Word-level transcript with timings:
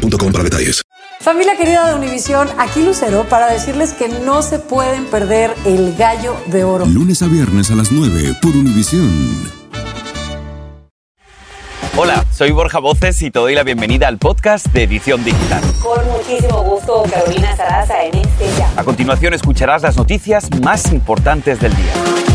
boostmobile.com 0.00 0.32
para 0.32 0.44
detalles. 0.44 0.82
Familia 1.20 1.56
querida 1.56 1.86
de 1.88 1.94
Univisión, 1.94 2.48
aquí 2.58 2.82
Lucero 2.82 3.24
para 3.28 3.52
decirles 3.52 3.92
que 3.92 4.08
no 4.08 4.42
se 4.42 4.58
pueden 4.58 5.04
perder 5.06 5.54
el 5.66 5.94
gallo 5.96 6.34
de 6.46 6.64
oro. 6.64 6.86
Lunes 6.86 7.22
a 7.22 7.26
viernes 7.26 7.70
a 7.70 7.74
las 7.74 7.92
9 7.92 8.36
por 8.40 8.56
Univisión. 8.56 9.60
Hola, 11.96 12.24
soy 12.32 12.52
Borja 12.52 12.78
Voces 12.78 13.20
y 13.20 13.30
te 13.30 13.38
doy 13.38 13.54
la 13.54 13.62
bienvenida 13.62 14.08
al 14.08 14.16
podcast 14.16 14.66
de 14.68 14.84
Edición 14.84 15.22
Digital. 15.22 15.62
Con 15.82 16.06
muchísimo 16.10 16.62
gusto, 16.62 17.02
Carolina 17.10 17.54
Sarasa 17.54 18.02
en 18.04 18.16
este 18.16 18.46
ya. 18.56 18.72
A 18.76 18.84
continuación 18.84 19.34
escucharás 19.34 19.82
las 19.82 19.96
noticias 19.98 20.48
más 20.62 20.92
importantes 20.92 21.60
del 21.60 21.76
día. 21.76 22.29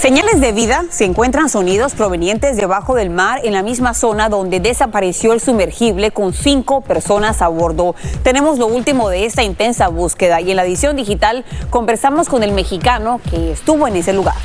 Señales 0.00 0.40
de 0.40 0.52
vida 0.52 0.86
se 0.88 1.04
encuentran 1.04 1.50
sonidos 1.50 1.92
provenientes 1.92 2.56
debajo 2.56 2.94
del 2.94 3.10
mar 3.10 3.42
en 3.44 3.52
la 3.52 3.62
misma 3.62 3.92
zona 3.92 4.30
donde 4.30 4.58
desapareció 4.58 5.34
el 5.34 5.42
sumergible 5.42 6.10
con 6.10 6.32
cinco 6.32 6.80
personas 6.80 7.42
a 7.42 7.48
bordo. 7.48 7.94
Tenemos 8.22 8.58
lo 8.58 8.66
último 8.66 9.10
de 9.10 9.26
esta 9.26 9.42
intensa 9.42 9.88
búsqueda 9.88 10.40
y 10.40 10.52
en 10.52 10.56
la 10.56 10.64
edición 10.64 10.96
digital 10.96 11.44
conversamos 11.68 12.30
con 12.30 12.42
el 12.42 12.52
mexicano 12.52 13.20
que 13.28 13.52
estuvo 13.52 13.86
en 13.86 13.96
ese 13.96 14.14
lugar. 14.14 14.36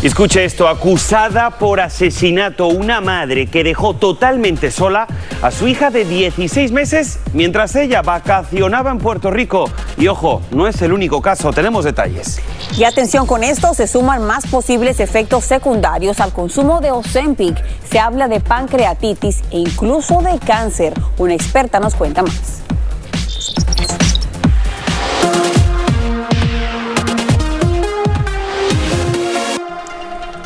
Escuche 0.00 0.44
esto, 0.44 0.68
acusada 0.68 1.50
por 1.50 1.80
asesinato, 1.80 2.68
una 2.68 3.00
madre 3.00 3.48
que 3.48 3.64
dejó 3.64 3.94
totalmente 3.94 4.70
sola 4.70 5.08
a 5.42 5.50
su 5.50 5.66
hija 5.66 5.90
de 5.90 6.04
16 6.04 6.70
meses 6.70 7.18
mientras 7.32 7.74
ella 7.74 8.02
vacacionaba 8.02 8.92
en 8.92 8.98
Puerto 8.98 9.32
Rico. 9.32 9.68
Y 9.96 10.06
ojo, 10.06 10.40
no 10.52 10.68
es 10.68 10.80
el 10.82 10.92
único 10.92 11.20
caso, 11.20 11.52
tenemos 11.52 11.84
detalles. 11.84 12.40
Y 12.76 12.84
atención 12.84 13.26
con 13.26 13.42
esto, 13.42 13.74
se 13.74 13.88
suman 13.88 14.22
más 14.22 14.46
posibles 14.46 15.00
efectos 15.00 15.44
secundarios 15.44 16.20
al 16.20 16.32
consumo 16.32 16.80
de 16.80 16.92
Ozempic. 16.92 17.60
Se 17.90 17.98
habla 17.98 18.28
de 18.28 18.38
pancreatitis 18.38 19.42
e 19.50 19.58
incluso 19.58 20.22
de 20.22 20.38
cáncer. 20.38 20.94
Una 21.16 21.34
experta 21.34 21.80
nos 21.80 21.96
cuenta 21.96 22.22
más. 22.22 22.62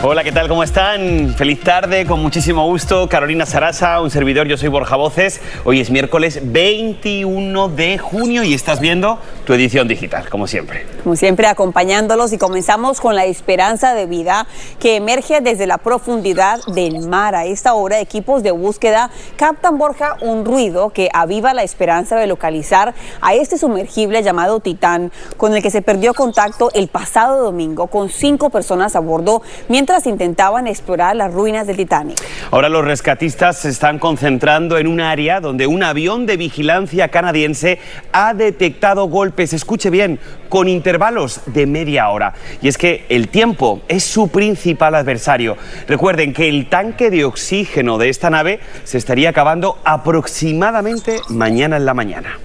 Hola, 0.04 0.24
¿qué 0.24 0.32
tal? 0.32 0.48
¿Cómo 0.48 0.64
están? 0.64 1.32
Feliz 1.36 1.60
tarde, 1.60 2.06
con 2.06 2.20
muchísimo 2.20 2.66
gusto. 2.66 3.08
Carolina 3.08 3.46
Sarasa, 3.46 4.00
un 4.00 4.10
servidor, 4.10 4.48
yo 4.48 4.56
soy 4.56 4.68
Borja 4.68 4.96
Voces. 4.96 5.40
Hoy 5.62 5.78
es 5.78 5.90
miércoles 5.90 6.40
21 6.42 7.68
de 7.68 7.98
junio 7.98 8.42
y 8.42 8.52
estás 8.52 8.80
viendo 8.80 9.20
tu 9.44 9.52
edición 9.52 9.88
digital, 9.88 10.28
como 10.28 10.46
siempre. 10.46 10.86
Como 11.02 11.16
siempre, 11.16 11.46
acompañándolos 11.46 12.32
y 12.32 12.38
comenzamos 12.38 13.00
con 13.00 13.16
la 13.16 13.24
esperanza 13.24 13.94
de 13.94 14.06
vida 14.06 14.46
que 14.78 14.96
emerge 14.96 15.40
desde 15.40 15.66
la 15.66 15.78
profundidad 15.78 16.60
del 16.68 17.08
mar. 17.08 17.34
A 17.34 17.44
esta 17.44 17.74
hora, 17.74 18.00
equipos 18.00 18.42
de 18.42 18.52
búsqueda 18.52 19.10
captan, 19.36 19.78
Borja, 19.78 20.16
un 20.20 20.44
ruido 20.44 20.90
que 20.90 21.08
aviva 21.12 21.54
la 21.54 21.62
esperanza 21.62 22.16
de 22.16 22.26
localizar 22.26 22.94
a 23.20 23.34
este 23.34 23.58
sumergible 23.58 24.22
llamado 24.22 24.60
Titán, 24.60 25.10
con 25.36 25.54
el 25.54 25.62
que 25.62 25.70
se 25.70 25.82
perdió 25.82 26.14
contacto 26.14 26.70
el 26.74 26.88
pasado 26.88 27.42
domingo 27.42 27.88
con 27.88 28.08
cinco 28.08 28.50
personas 28.50 28.94
a 28.96 29.00
bordo, 29.00 29.42
mientras 29.68 30.06
intentaban 30.06 30.66
explorar 30.66 31.16
las 31.16 31.32
ruinas 31.32 31.66
del 31.66 31.76
Titanic. 31.76 32.18
Ahora 32.50 32.68
los 32.68 32.84
rescatistas 32.84 33.58
se 33.58 33.70
están 33.70 33.98
concentrando 33.98 34.78
en 34.78 34.86
un 34.86 35.00
área 35.00 35.40
donde 35.40 35.66
un 35.66 35.82
avión 35.82 36.26
de 36.26 36.36
vigilancia 36.36 37.08
canadiense 37.08 37.78
ha 38.12 38.34
detectado 38.34 39.08
golpes, 39.08 39.41
escuche 39.52 39.90
bien, 39.90 40.18
con 40.48 40.68
intervalos 40.68 41.40
de 41.46 41.66
media 41.66 42.08
hora. 42.10 42.34
Y 42.60 42.68
es 42.68 42.78
que 42.78 43.06
el 43.08 43.28
tiempo 43.28 43.82
es 43.88 44.04
su 44.04 44.28
principal 44.28 44.94
adversario. 44.94 45.56
Recuerden 45.88 46.32
que 46.32 46.48
el 46.48 46.68
tanque 46.68 47.10
de 47.10 47.24
oxígeno 47.24 47.98
de 47.98 48.08
esta 48.08 48.30
nave 48.30 48.60
se 48.84 48.98
estaría 48.98 49.30
acabando 49.30 49.78
aproximadamente 49.84 51.20
mañana 51.28 51.76
en 51.76 51.86
la 51.86 51.94
mañana. 51.94 52.38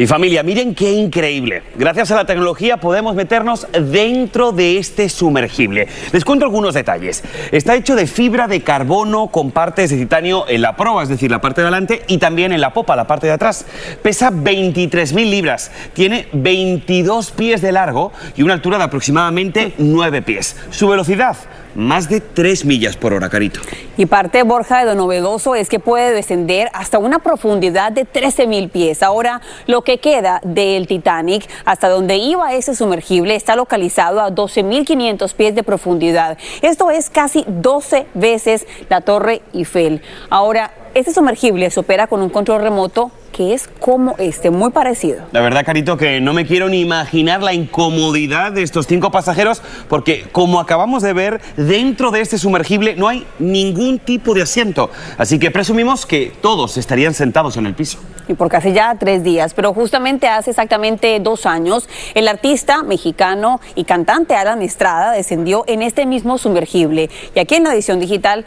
Y 0.00 0.06
familia, 0.06 0.44
miren 0.44 0.76
qué 0.76 0.92
increíble. 0.92 1.64
Gracias 1.74 2.12
a 2.12 2.14
la 2.14 2.24
tecnología 2.24 2.76
podemos 2.76 3.16
meternos 3.16 3.66
dentro 3.72 4.52
de 4.52 4.78
este 4.78 5.08
sumergible. 5.08 5.88
Les 6.12 6.24
cuento 6.24 6.44
algunos 6.44 6.74
detalles. 6.74 7.24
Está 7.50 7.74
hecho 7.74 7.96
de 7.96 8.06
fibra 8.06 8.46
de 8.46 8.60
carbono 8.60 9.26
con 9.26 9.50
partes 9.50 9.90
de 9.90 9.96
titanio 9.96 10.44
en 10.48 10.62
la 10.62 10.76
proa, 10.76 11.02
es 11.02 11.08
decir, 11.08 11.32
la 11.32 11.40
parte 11.40 11.62
de 11.62 11.66
adelante, 11.66 12.02
y 12.06 12.18
también 12.18 12.52
en 12.52 12.60
la 12.60 12.72
popa, 12.72 12.94
la 12.94 13.08
parte 13.08 13.26
de 13.26 13.32
atrás. 13.32 13.66
Pesa 14.00 14.30
23.000 14.30 15.28
libras, 15.28 15.72
tiene 15.94 16.28
22 16.32 17.32
pies 17.32 17.60
de 17.60 17.72
largo 17.72 18.12
y 18.36 18.44
una 18.44 18.54
altura 18.54 18.78
de 18.78 18.84
aproximadamente 18.84 19.74
9 19.78 20.22
pies. 20.22 20.54
Su 20.70 20.86
velocidad, 20.86 21.36
más 21.78 22.08
de 22.08 22.20
3 22.20 22.64
millas 22.64 22.96
por 22.96 23.12
hora, 23.12 23.30
Carito. 23.30 23.60
Y 23.96 24.06
parte, 24.06 24.42
Borja, 24.42 24.80
de 24.80 24.86
lo 24.86 24.94
novedoso 24.96 25.54
es 25.54 25.68
que 25.68 25.78
puede 25.78 26.12
descender 26.12 26.68
hasta 26.72 26.98
una 26.98 27.20
profundidad 27.20 27.92
de 27.92 28.02
13.000 28.02 28.68
pies. 28.68 29.02
Ahora, 29.02 29.40
lo 29.68 29.82
que 29.82 29.98
queda 29.98 30.40
del 30.42 30.88
Titanic, 30.88 31.48
hasta 31.64 31.88
donde 31.88 32.16
iba 32.16 32.52
ese 32.52 32.74
sumergible, 32.74 33.36
está 33.36 33.54
localizado 33.54 34.20
a 34.20 34.30
12.500 34.30 35.32
pies 35.34 35.54
de 35.54 35.62
profundidad. 35.62 36.36
Esto 36.62 36.90
es 36.90 37.10
casi 37.10 37.44
12 37.46 38.08
veces 38.14 38.66
la 38.88 39.00
Torre 39.00 39.42
Eiffel. 39.54 40.02
Ahora, 40.30 40.72
este 40.94 41.12
sumergible 41.12 41.70
se 41.70 41.78
opera 41.78 42.08
con 42.08 42.22
un 42.22 42.30
control 42.30 42.60
remoto 42.60 43.12
que 43.32 43.54
es 43.54 43.68
como 43.80 44.14
este, 44.18 44.50
muy 44.50 44.70
parecido. 44.70 45.24
La 45.32 45.40
verdad, 45.40 45.64
Carito, 45.64 45.96
que 45.96 46.20
no 46.20 46.32
me 46.32 46.46
quiero 46.46 46.68
ni 46.68 46.80
imaginar 46.80 47.42
la 47.42 47.52
incomodidad 47.52 48.52
de 48.52 48.62
estos 48.62 48.86
cinco 48.86 49.10
pasajeros, 49.10 49.62
porque 49.88 50.26
como 50.32 50.60
acabamos 50.60 51.02
de 51.02 51.12
ver, 51.12 51.40
dentro 51.56 52.10
de 52.10 52.20
este 52.20 52.38
sumergible 52.38 52.96
no 52.96 53.08
hay 53.08 53.26
ningún 53.38 53.98
tipo 53.98 54.34
de 54.34 54.42
asiento. 54.42 54.90
Así 55.16 55.38
que 55.38 55.50
presumimos 55.50 56.06
que 56.06 56.32
todos 56.40 56.76
estarían 56.76 57.14
sentados 57.14 57.56
en 57.56 57.66
el 57.66 57.74
piso. 57.74 57.98
Y 58.28 58.34
por 58.34 58.48
casi 58.48 58.72
ya 58.72 58.94
tres 58.98 59.24
días, 59.24 59.54
pero 59.54 59.72
justamente 59.72 60.28
hace 60.28 60.50
exactamente 60.50 61.18
dos 61.20 61.46
años, 61.46 61.88
el 62.14 62.28
artista 62.28 62.82
mexicano 62.82 63.60
y 63.74 63.84
cantante 63.84 64.34
Alan 64.34 64.62
Estrada 64.62 65.12
descendió 65.12 65.64
en 65.66 65.82
este 65.82 66.04
mismo 66.06 66.38
sumergible. 66.38 67.10
Y 67.34 67.38
aquí 67.38 67.54
en 67.54 67.64
la 67.64 67.72
edición 67.72 68.00
digital 68.00 68.44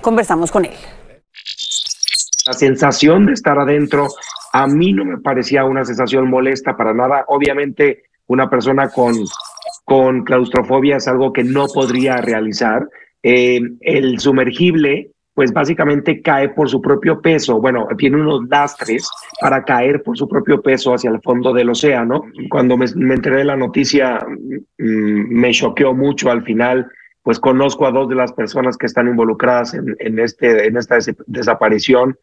conversamos 0.00 0.50
con 0.50 0.64
él. 0.64 0.72
La 2.46 2.52
sensación 2.52 3.26
de 3.26 3.32
estar 3.32 3.58
adentro 3.58 4.08
a 4.52 4.66
mí 4.66 4.92
no 4.92 5.04
me 5.04 5.18
parecía 5.18 5.64
una 5.64 5.84
sensación 5.84 6.28
molesta 6.28 6.76
para 6.76 6.92
nada. 6.92 7.24
Obviamente 7.28 8.04
una 8.26 8.50
persona 8.50 8.88
con, 8.88 9.14
con 9.84 10.24
claustrofobia 10.24 10.96
es 10.96 11.08
algo 11.08 11.32
que 11.32 11.44
no 11.44 11.66
podría 11.68 12.16
realizar. 12.16 12.88
Eh, 13.22 13.60
el 13.80 14.18
sumergible, 14.18 15.10
pues 15.34 15.52
básicamente 15.52 16.20
cae 16.20 16.48
por 16.48 16.68
su 16.68 16.80
propio 16.80 17.20
peso. 17.20 17.60
Bueno, 17.60 17.86
tiene 17.96 18.16
unos 18.16 18.48
lastres 18.48 19.08
para 19.40 19.62
caer 19.62 20.02
por 20.02 20.18
su 20.18 20.28
propio 20.28 20.60
peso 20.60 20.92
hacia 20.94 21.10
el 21.10 21.20
fondo 21.20 21.52
del 21.52 21.70
océano. 21.70 22.24
Cuando 22.50 22.76
me, 22.76 22.86
me 22.96 23.14
enteré 23.14 23.38
de 23.38 23.44
la 23.44 23.56
noticia, 23.56 24.18
mm, 24.78 25.38
me 25.38 25.52
choqueó 25.52 25.94
mucho 25.94 26.30
al 26.30 26.42
final 26.42 26.90
pues 27.22 27.38
conozco 27.38 27.86
a 27.86 27.92
dos 27.92 28.08
de 28.08 28.16
las 28.16 28.32
personas 28.32 28.76
que 28.76 28.86
están 28.86 29.06
involucradas 29.06 29.74
en, 29.74 30.18
este, 30.18 30.66
en 30.66 30.76
esta 30.76 30.96
des 30.96 31.14
desaparición. 31.26 32.18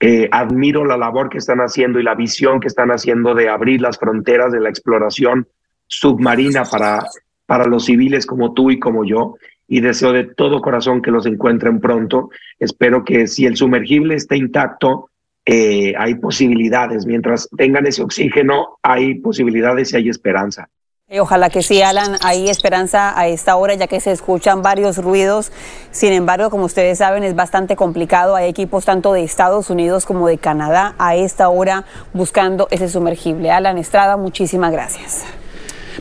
Eh, 0.00 0.28
admiro 0.30 0.84
la 0.84 0.96
labor 0.96 1.28
que 1.28 1.38
están 1.38 1.60
haciendo 1.60 1.98
y 1.98 2.02
la 2.02 2.14
visión 2.14 2.60
que 2.60 2.68
están 2.68 2.90
haciendo 2.90 3.34
de 3.34 3.48
abrir 3.48 3.80
las 3.80 3.98
fronteras 3.98 4.52
de 4.52 4.60
la 4.60 4.68
exploración 4.68 5.48
submarina 5.86 6.64
para, 6.64 7.06
para 7.46 7.66
los 7.66 7.86
civiles 7.86 8.26
como 8.26 8.52
tú 8.52 8.70
y 8.70 8.78
como 8.78 9.04
yo. 9.04 9.36
Y 9.66 9.80
deseo 9.80 10.12
de 10.12 10.24
todo 10.24 10.60
corazón 10.60 11.00
que 11.00 11.10
los 11.10 11.24
encuentren 11.24 11.80
pronto. 11.80 12.30
Espero 12.58 13.04
que 13.04 13.26
si 13.26 13.46
el 13.46 13.56
sumergible 13.56 14.14
está 14.14 14.36
intacto, 14.36 15.10
eh, 15.46 15.94
hay 15.96 16.16
posibilidades. 16.16 17.06
Mientras 17.06 17.48
tengan 17.56 17.86
ese 17.86 18.02
oxígeno, 18.02 18.78
hay 18.82 19.16
posibilidades 19.16 19.92
y 19.92 19.96
hay 19.96 20.08
esperanza. 20.08 20.68
Eh, 21.14 21.20
ojalá 21.20 21.48
que 21.48 21.62
sí, 21.62 21.80
Alan. 21.80 22.16
Hay 22.22 22.48
esperanza 22.48 23.16
a 23.16 23.28
esta 23.28 23.54
hora, 23.54 23.74
ya 23.74 23.86
que 23.86 24.00
se 24.00 24.10
escuchan 24.10 24.62
varios 24.62 24.98
ruidos. 24.98 25.52
Sin 25.92 26.12
embargo, 26.12 26.50
como 26.50 26.64
ustedes 26.64 26.98
saben, 26.98 27.22
es 27.22 27.36
bastante 27.36 27.76
complicado. 27.76 28.34
Hay 28.34 28.48
equipos 28.48 28.84
tanto 28.84 29.12
de 29.12 29.22
Estados 29.22 29.70
Unidos 29.70 30.06
como 30.06 30.26
de 30.26 30.38
Canadá 30.38 30.96
a 30.98 31.14
esta 31.14 31.48
hora 31.50 31.84
buscando 32.12 32.66
ese 32.72 32.88
sumergible. 32.88 33.52
Alan 33.52 33.78
Estrada, 33.78 34.16
muchísimas 34.16 34.72
gracias. 34.72 35.22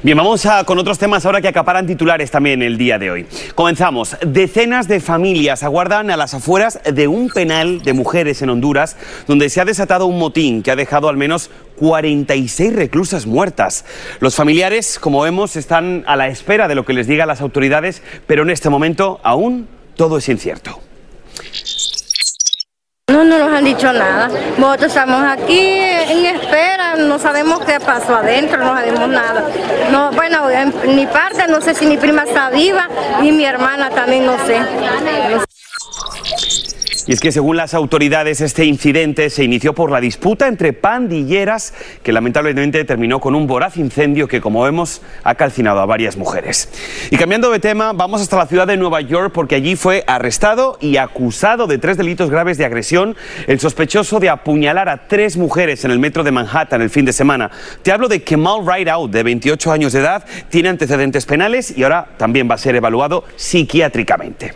Bien, 0.01 0.18
vamos 0.18 0.45
a, 0.48 0.63
con 0.63 0.80
otros 0.80 0.98
temas 0.98 1.25
ahora 1.25 1.40
que 1.40 1.48
acaparan 1.48 1.86
titulares 1.86 2.31
también 2.31 2.63
el 2.63 2.78
día 2.78 2.98
de 2.98 3.12
hoy. 3.12 3.28
Comenzamos. 3.54 4.18
Decenas 4.25 4.88
de 4.88 5.00
familias 5.00 5.62
aguardan 5.62 6.10
a 6.10 6.18
las 6.18 6.34
afueras 6.34 6.80
de 6.84 7.07
un 7.07 7.30
penal 7.30 7.84
de 7.84 7.94
mujeres 7.94 8.42
en 8.42 8.50
Honduras, 8.50 8.98
donde 9.28 9.50
se 9.50 9.62
ha 9.62 9.66
desatado 9.66 10.07
un 10.07 10.18
motín 10.18 10.63
que 10.63 10.72
ha 10.72 10.75
dejado 10.75 11.10
al 11.10 11.18
menos 11.18 11.51
46 11.78 12.75
reclusas 12.75 13.28
muertas. 13.28 13.86
Los 14.19 14.36
familiares, 14.36 14.98
como 14.98 15.22
vemos, 15.22 15.56
están 15.56 16.04
a 16.07 16.16
la 16.16 16.28
espera 16.28 16.68
de 16.68 16.75
lo 16.75 16.86
que 16.86 16.94
les 16.94 17.06
digan 17.06 17.28
las 17.28 17.42
autoridades, 17.42 18.01
pero 18.25 18.42
en 18.42 18.50
este 18.50 18.69
momento 18.69 19.19
aún 19.24 19.68
todo 19.95 20.18
es 20.18 20.28
incierto. 20.28 20.80
No, 23.33 23.39
no 23.39 23.45
nos 23.45 23.57
han 23.57 23.65
dicho 23.65 23.91
nada. 23.91 24.30
Nosotros 24.57 24.89
estamos 24.89 25.24
aquí 25.24 25.59
en 25.59 26.25
espera, 26.25 26.95
no 26.95 27.18
sabemos 27.18 27.65
qué 27.65 27.80
pasó 27.80 28.15
adentro, 28.15 28.59
no 28.59 28.75
sabemos 28.75 29.09
nada. 29.09 29.44
No, 29.91 30.12
bueno, 30.12 30.50
en 30.51 30.95
mi 30.95 31.07
parte 31.07 31.47
no 31.47 31.59
sé 31.59 31.74
si 31.74 31.88
mi 31.88 31.97
prima 31.97 32.24
está 32.24 32.51
viva 32.51 32.88
y 33.24 33.31
mi 33.31 33.44
hermana 33.44 33.89
también. 33.89 34.25
No 34.27 34.38
sé. 34.45 34.59
Y 37.05 37.11
es 37.11 37.19
que 37.19 37.33
según 37.33 37.57
las 37.57 37.73
autoridades 37.73 38.39
este 38.39 38.63
incidente 38.63 39.29
se 39.29 39.44
inició 39.44 39.73
por 39.73 39.91
la 39.91 40.00
disputa 40.00 40.47
entre 40.47 40.71
pandilleras 40.71 41.73
que 42.01 42.13
lamentablemente 42.13 42.85
terminó 42.85 43.19
con 43.19 43.35
un 43.35 43.45
voraz 43.45 43.75
incendio 43.75 44.27
que 44.27 44.39
como 44.39 44.63
vemos 44.63 45.01
ha 45.23 45.35
calcinado 45.35 45.81
a 45.81 45.85
varias 45.85 46.15
mujeres. 46.15 46.69
Y 47.11 47.17
cambiando 47.17 47.51
de 47.51 47.59
tema, 47.59 47.91
vamos 47.91 48.21
hasta 48.21 48.38
la 48.38 48.47
ciudad 48.47 48.67
de 48.67 48.77
Nueva 48.77 49.01
York 49.01 49.31
porque 49.33 49.55
allí 49.55 49.75
fue 49.75 50.05
arrestado 50.07 50.77
y 50.79 50.95
acusado 50.95 51.67
de 51.67 51.77
tres 51.77 51.97
delitos 51.97 52.29
graves 52.29 52.57
de 52.57 52.65
agresión 52.65 53.17
el 53.47 53.59
sospechoso 53.59 54.21
de 54.21 54.29
apuñalar 54.29 54.88
a 54.88 55.07
tres 55.07 55.35
mujeres 55.35 55.83
en 55.83 55.91
el 55.91 55.99
metro 55.99 56.23
de 56.23 56.31
Manhattan 56.31 56.81
el 56.81 56.89
fin 56.89 57.03
de 57.03 57.11
semana. 57.11 57.51
Te 57.81 57.91
hablo 57.91 58.07
de 58.07 58.23
Kemal 58.23 58.65
Rideout, 58.65 59.11
de 59.11 59.23
28 59.23 59.71
años 59.73 59.91
de 59.91 59.99
edad, 59.99 60.25
tiene 60.49 60.69
antecedentes 60.69 61.25
penales 61.25 61.77
y 61.77 61.83
ahora 61.83 62.07
también 62.17 62.49
va 62.49 62.56
a 62.56 62.59
ser 62.59 62.75
evaluado 62.75 63.25
psiquiátricamente. 63.35 64.53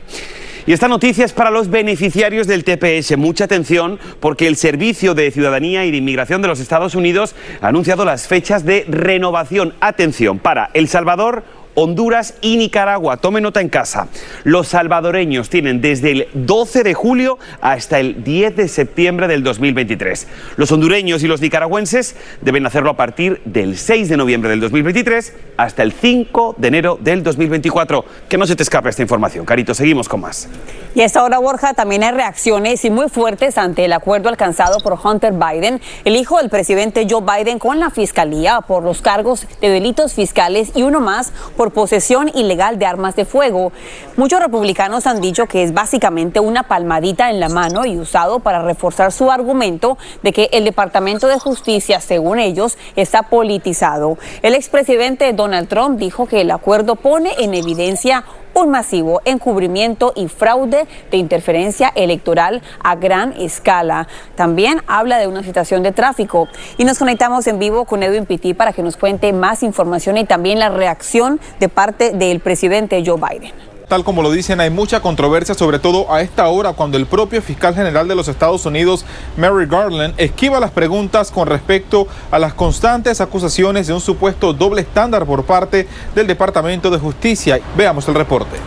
Y 0.68 0.74
esta 0.74 0.90
noticia 0.90 1.24
es 1.24 1.32
para 1.32 1.50
los 1.50 1.70
beneficiarios 1.70 2.46
del 2.46 2.66
TPS. 2.66 3.16
Mucha 3.16 3.46
atención 3.46 3.98
porque 4.20 4.48
el 4.48 4.58
Servicio 4.58 5.14
de 5.16 5.32
Ciudadanía 5.32 5.86
y 5.86 5.92
de 5.92 5.98
Inmigración 5.98 6.42
de 6.42 6.50
los 6.50 6.60
Estados 6.60 6.94
Unidos 6.94 7.36
ha 7.62 7.70
anunciado 7.70 8.04
las 8.04 8.28
fechas 8.28 8.66
de 8.66 8.84
renovación. 8.90 9.76
Atención, 9.80 10.40
para 10.40 10.70
El 10.74 10.90
Salvador, 10.90 11.46
Honduras 11.80 12.34
y 12.42 12.58
Nicaragua. 12.58 13.18
Tome 13.18 13.40
nota 13.40 13.62
en 13.62 13.70
casa. 13.70 14.08
Los 14.44 14.70
salvadoreños 14.70 15.48
tienen 15.48 15.80
desde 15.80 16.10
el 16.10 16.28
12 16.34 16.82
de 16.82 16.96
julio 16.96 17.38
hasta 17.62 18.00
el 18.00 18.24
10 18.24 18.56
de 18.56 18.68
septiembre 18.68 19.28
del 19.28 19.44
2023. 19.44 20.28
Los 20.56 20.72
hondureños 20.72 21.22
y 21.22 21.28
los 21.28 21.40
nicaragüenses 21.40 22.16
deben 22.42 22.66
hacerlo 22.66 22.90
a 22.90 22.98
partir 22.98 23.44
del 23.46 23.78
6 23.78 24.10
de 24.10 24.18
noviembre 24.18 24.50
del 24.50 24.60
2023 24.60 25.34
hasta 25.58 25.84
el 25.84 25.92
5 25.92 26.56
de 26.58 26.68
enero 26.68 26.98
del 27.00 27.22
2024. 27.22 28.04
Que 28.28 28.40
no 28.40 28.48
se 28.48 28.56
te 28.56 28.64
escape 28.64 28.90
esta 28.90 29.04
información. 29.04 29.46
Carito, 29.46 29.76
seguimos 29.76 30.10
con 30.10 30.22
más. 30.22 30.50
Y 30.96 31.02
a 31.02 31.06
esta 31.06 31.24
hora, 31.24 31.38
Borja, 31.38 31.76
también 31.76 32.04
hay 32.04 32.12
reacciones 32.12 32.84
y 32.86 32.90
muy 32.90 33.08
fuertes 33.08 33.60
ante 33.60 33.86
el 33.86 33.94
acuerdo 33.94 34.30
alcanzado 34.30 34.80
por 34.80 34.98
Hunter 35.04 35.34
Biden, 35.34 35.80
el 36.06 36.16
hijo 36.16 36.40
del 36.40 36.50
presidente 36.50 37.06
Joe 37.08 37.22
Biden, 37.22 37.60
con 37.60 37.80
la 37.80 37.92
fiscalía 37.92 38.62
por 38.62 38.82
los 38.82 39.04
cargos 39.04 39.46
de 39.62 39.70
delitos 39.70 40.16
fiscales 40.16 40.72
y 40.74 40.82
uno 40.82 41.00
más 41.00 41.34
por 41.56 41.67
posesión 41.70 42.30
ilegal 42.34 42.80
de 42.80 42.86
armas 42.86 43.16
de 43.16 43.26
fuego. 43.26 43.72
Muchos 44.16 44.40
republicanos 44.40 45.08
han 45.08 45.22
dicho 45.22 45.46
que 45.46 45.64
es 45.64 45.74
básicamente 45.74 46.40
una 46.40 46.64
palmadita 46.64 47.30
en 47.30 47.40
la 47.40 47.50
mano 47.50 47.86
y 47.86 47.98
usado 47.98 48.40
para 48.40 48.62
reforzar 48.62 49.12
su 49.12 49.32
argumento 49.32 49.98
de 50.24 50.34
que 50.34 50.50
el 50.52 50.64
Departamento 50.64 51.28
de 51.28 51.40
Justicia, 51.40 52.02
según 52.02 52.40
ellos, 52.40 52.78
está 52.96 53.24
politizado. 53.24 54.18
El 54.42 54.56
expresidente 54.56 55.34
Donald 55.34 55.68
Trump 55.68 56.00
dijo 56.00 56.28
que 56.28 56.42
el 56.42 56.52
acuerdo 56.52 56.96
pone 56.96 57.32
en 57.40 57.54
evidencia 57.54 58.24
un 58.58 58.72
masivo 58.72 59.22
encubrimiento 59.24 60.14
y 60.16 60.28
fraude 60.28 60.88
de 61.12 61.18
interferencia 61.18 61.92
electoral 61.96 62.64
a 62.84 62.96
gran 62.96 63.34
escala. 63.34 64.08
También 64.36 64.82
habla 64.88 65.20
de 65.20 65.28
una 65.28 65.44
situación 65.44 65.84
de 65.84 65.92
tráfico. 65.92 66.48
Y 66.78 66.84
nos 66.84 66.98
conectamos 66.98 67.46
en 67.46 67.60
vivo 67.60 67.86
con 67.86 68.02
Edwin 68.02 68.26
Pitti 68.26 68.56
para 68.56 68.74
que 68.74 68.82
nos 68.82 68.98
cuente 68.98 69.32
más 69.32 69.62
información 69.62 70.18
y 70.18 70.26
también 70.26 70.58
la 70.58 70.70
reacción 70.70 71.40
de 71.60 71.70
parte 71.70 72.12
del 72.14 72.40
presidente 72.40 73.04
Joe 73.06 73.20
Biden. 73.20 73.77
Tal 73.88 74.04
como 74.04 74.22
lo 74.22 74.32
dicen, 74.32 74.60
hay 74.60 74.70
mucha 74.70 75.00
controversia, 75.00 75.56
sobre 75.56 75.80
todo 75.80 76.14
a 76.14 76.22
esta 76.22 76.46
hora, 76.50 76.74
cuando 76.74 76.98
el 76.98 77.06
propio 77.06 77.42
fiscal 77.42 77.74
general 77.74 78.06
de 78.10 78.16
los 78.16 78.28
Estados 78.28 78.66
Unidos, 78.66 79.06
Mary 79.38 79.66
Garland, 79.66 80.14
esquiva 80.18 80.60
las 80.60 80.72
preguntas 80.72 81.32
con 81.32 81.48
respecto 81.48 82.06
a 82.30 82.38
las 82.38 82.54
constantes 82.54 83.22
acusaciones 83.22 83.88
de 83.88 83.94
un 83.94 84.02
supuesto 84.02 84.52
doble 84.52 84.82
estándar 84.82 85.26
por 85.26 85.46
parte 85.46 85.88
del 86.14 86.28
Departamento 86.28 86.90
de 86.90 86.98
Justicia. 86.98 87.62
Veamos 87.78 88.06
el 88.10 88.16
reporte. 88.16 88.58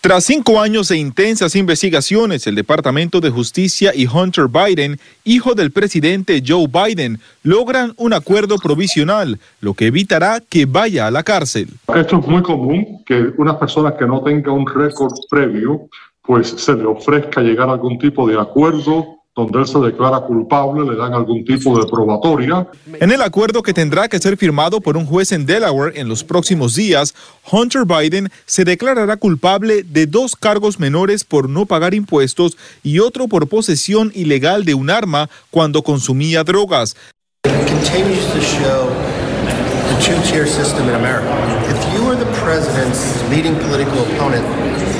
Tras 0.00 0.22
cinco 0.22 0.60
años 0.60 0.88
de 0.88 0.96
intensas 0.96 1.56
investigaciones, 1.56 2.46
el 2.46 2.54
Departamento 2.54 3.18
de 3.18 3.30
Justicia 3.30 3.90
y 3.92 4.06
Hunter 4.06 4.46
Biden, 4.46 5.00
hijo 5.24 5.56
del 5.56 5.72
presidente 5.72 6.40
Joe 6.46 6.68
Biden, 6.68 7.18
logran 7.42 7.94
un 7.96 8.12
acuerdo 8.12 8.58
provisional, 8.58 9.40
lo 9.60 9.74
que 9.74 9.86
evitará 9.86 10.40
que 10.40 10.66
vaya 10.66 11.08
a 11.08 11.10
la 11.10 11.24
cárcel. 11.24 11.70
Esto 11.92 12.20
es 12.20 12.26
muy 12.28 12.42
común, 12.44 13.02
que 13.04 13.32
una 13.38 13.58
persona 13.58 13.96
que 13.96 14.06
no 14.06 14.22
tenga 14.22 14.52
un 14.52 14.68
récord 14.68 15.14
previo, 15.28 15.88
pues 16.22 16.46
se 16.46 16.74
le 16.74 16.84
ofrezca 16.84 17.40
llegar 17.40 17.68
a 17.68 17.72
algún 17.72 17.98
tipo 17.98 18.28
de 18.28 18.38
acuerdo 18.38 19.17
donde 19.38 19.60
él 19.60 19.66
se 19.66 19.78
declara 19.78 20.20
culpable, 20.20 20.84
le 20.84 20.96
dan 20.96 21.14
algún 21.14 21.44
tipo 21.44 21.78
de 21.78 21.86
probatoria. 21.86 22.66
En 23.00 23.12
el 23.12 23.22
acuerdo 23.22 23.62
que 23.62 23.72
tendrá 23.72 24.08
que 24.08 24.18
ser 24.18 24.36
firmado 24.36 24.80
por 24.80 24.96
un 24.96 25.06
juez 25.06 25.30
en 25.30 25.46
Delaware 25.46 25.96
en 25.96 26.08
los 26.08 26.24
próximos 26.24 26.74
días, 26.74 27.14
Hunter 27.50 27.84
Biden 27.84 28.30
se 28.46 28.64
declarará 28.64 29.16
culpable 29.16 29.84
de 29.84 30.06
dos 30.06 30.34
cargos 30.34 30.80
menores 30.80 31.22
por 31.22 31.48
no 31.48 31.66
pagar 31.66 31.94
impuestos 31.94 32.56
y 32.82 32.98
otro 32.98 33.28
por 33.28 33.48
posesión 33.48 34.10
ilegal 34.14 34.64
de 34.64 34.74
un 34.74 34.90
arma 34.90 35.30
cuando 35.50 35.82
consumía 35.82 36.42
drogas. 36.42 36.96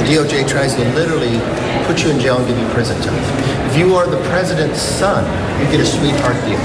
DOJ 0.08 0.49
tries 0.49 0.75
to 0.75 0.84
literally 0.94 1.38
put 1.87 2.02
you 2.02 2.11
in 2.11 2.19
jail 2.19 2.38
and 2.38 2.46
give 2.46 2.58
you 2.58 2.67
prison 2.69 2.99
time. 3.02 3.48
You 3.79 3.97
are 3.97 4.11
the 4.11 4.17
president's 4.29 4.81
son, 4.81 5.25
you 5.61 5.71
get 5.71 5.81
a 5.81 5.87
sweetheart 5.87 6.35
deal. 6.45 6.59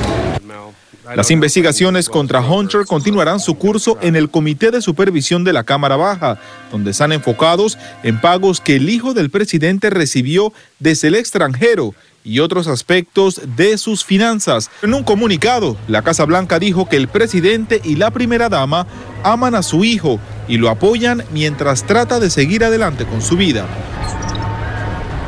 Las 1.15 1.29
investigaciones 1.29 2.09
contra 2.09 2.41
Hunter 2.41 2.85
continuarán 2.87 3.39
su 3.39 3.55
curso 3.55 3.99
en 4.01 4.15
el 4.15 4.31
Comité 4.31 4.71
de 4.71 4.81
Supervisión 4.81 5.43
de 5.43 5.53
la 5.53 5.63
Cámara 5.63 5.95
Baja, 5.95 6.39
donde 6.71 6.89
están 6.89 7.11
enfocados 7.11 7.77
en 8.01 8.19
pagos 8.19 8.59
que 8.59 8.77
el 8.77 8.89
hijo 8.89 9.13
del 9.13 9.29
presidente 9.29 9.91
recibió 9.91 10.53
desde 10.79 11.09
el 11.09 11.15
extranjero 11.15 11.93
y 12.23 12.39
otros 12.39 12.65
aspectos 12.67 13.41
de 13.55 13.77
sus 13.77 14.03
finanzas. 14.03 14.71
En 14.81 14.95
un 14.95 15.03
comunicado, 15.03 15.77
la 15.87 16.01
Casa 16.01 16.25
Blanca 16.25 16.57
dijo 16.57 16.89
que 16.89 16.95
el 16.97 17.09
presidente 17.09 17.79
y 17.83 17.95
la 17.95 18.09
primera 18.09 18.49
dama 18.49 18.87
aman 19.23 19.53
a 19.53 19.61
su 19.61 19.83
hijo 19.83 20.19
y 20.47 20.57
lo 20.57 20.71
apoyan 20.71 21.23
mientras 21.31 21.85
trata 21.85 22.19
de 22.19 22.31
seguir 22.31 22.63
adelante 22.63 23.05
con 23.05 23.21
su 23.21 23.37
vida. 23.37 23.67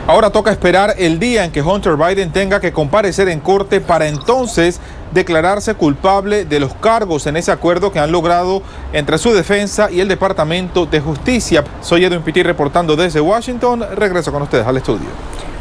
Ahora 0.07 0.29
toca 0.29 0.51
esperar 0.51 0.93
el 1.00 1.17
día 1.17 1.45
en 1.45 1.51
que 1.51 1.63
Hunter 1.63 1.95
Biden 1.95 2.31
tenga 2.31 2.59
que 2.59 2.71
comparecer 2.71 3.27
en 3.27 3.39
corte 3.39 3.81
para 3.81 4.07
entonces 4.07 4.79
declararse 5.15 5.74
culpable 5.74 6.45
de 6.45 6.60
los 6.60 6.75
cargos 6.75 7.25
en 7.25 7.38
ese 7.38 7.51
acuerdo 7.51 7.91
que 7.91 8.00
han 8.00 8.12
logrado 8.12 8.62
entre 8.93 9.17
su 9.17 9.34
defensa 9.34 9.89
y 9.89 10.01
el 10.01 10.07
Departamento 10.07 10.86
de 10.86 11.00
Justicia. 11.00 11.63
Soy 11.81 12.05
Edwin 12.05 12.22
Pitti 12.22 12.43
reportando 12.43 12.95
desde 12.95 13.22
Washington. 13.22 13.84
Regreso 13.95 14.31
con 14.31 14.43
ustedes 14.43 14.67
al 14.67 14.77
estudio. 14.77 15.07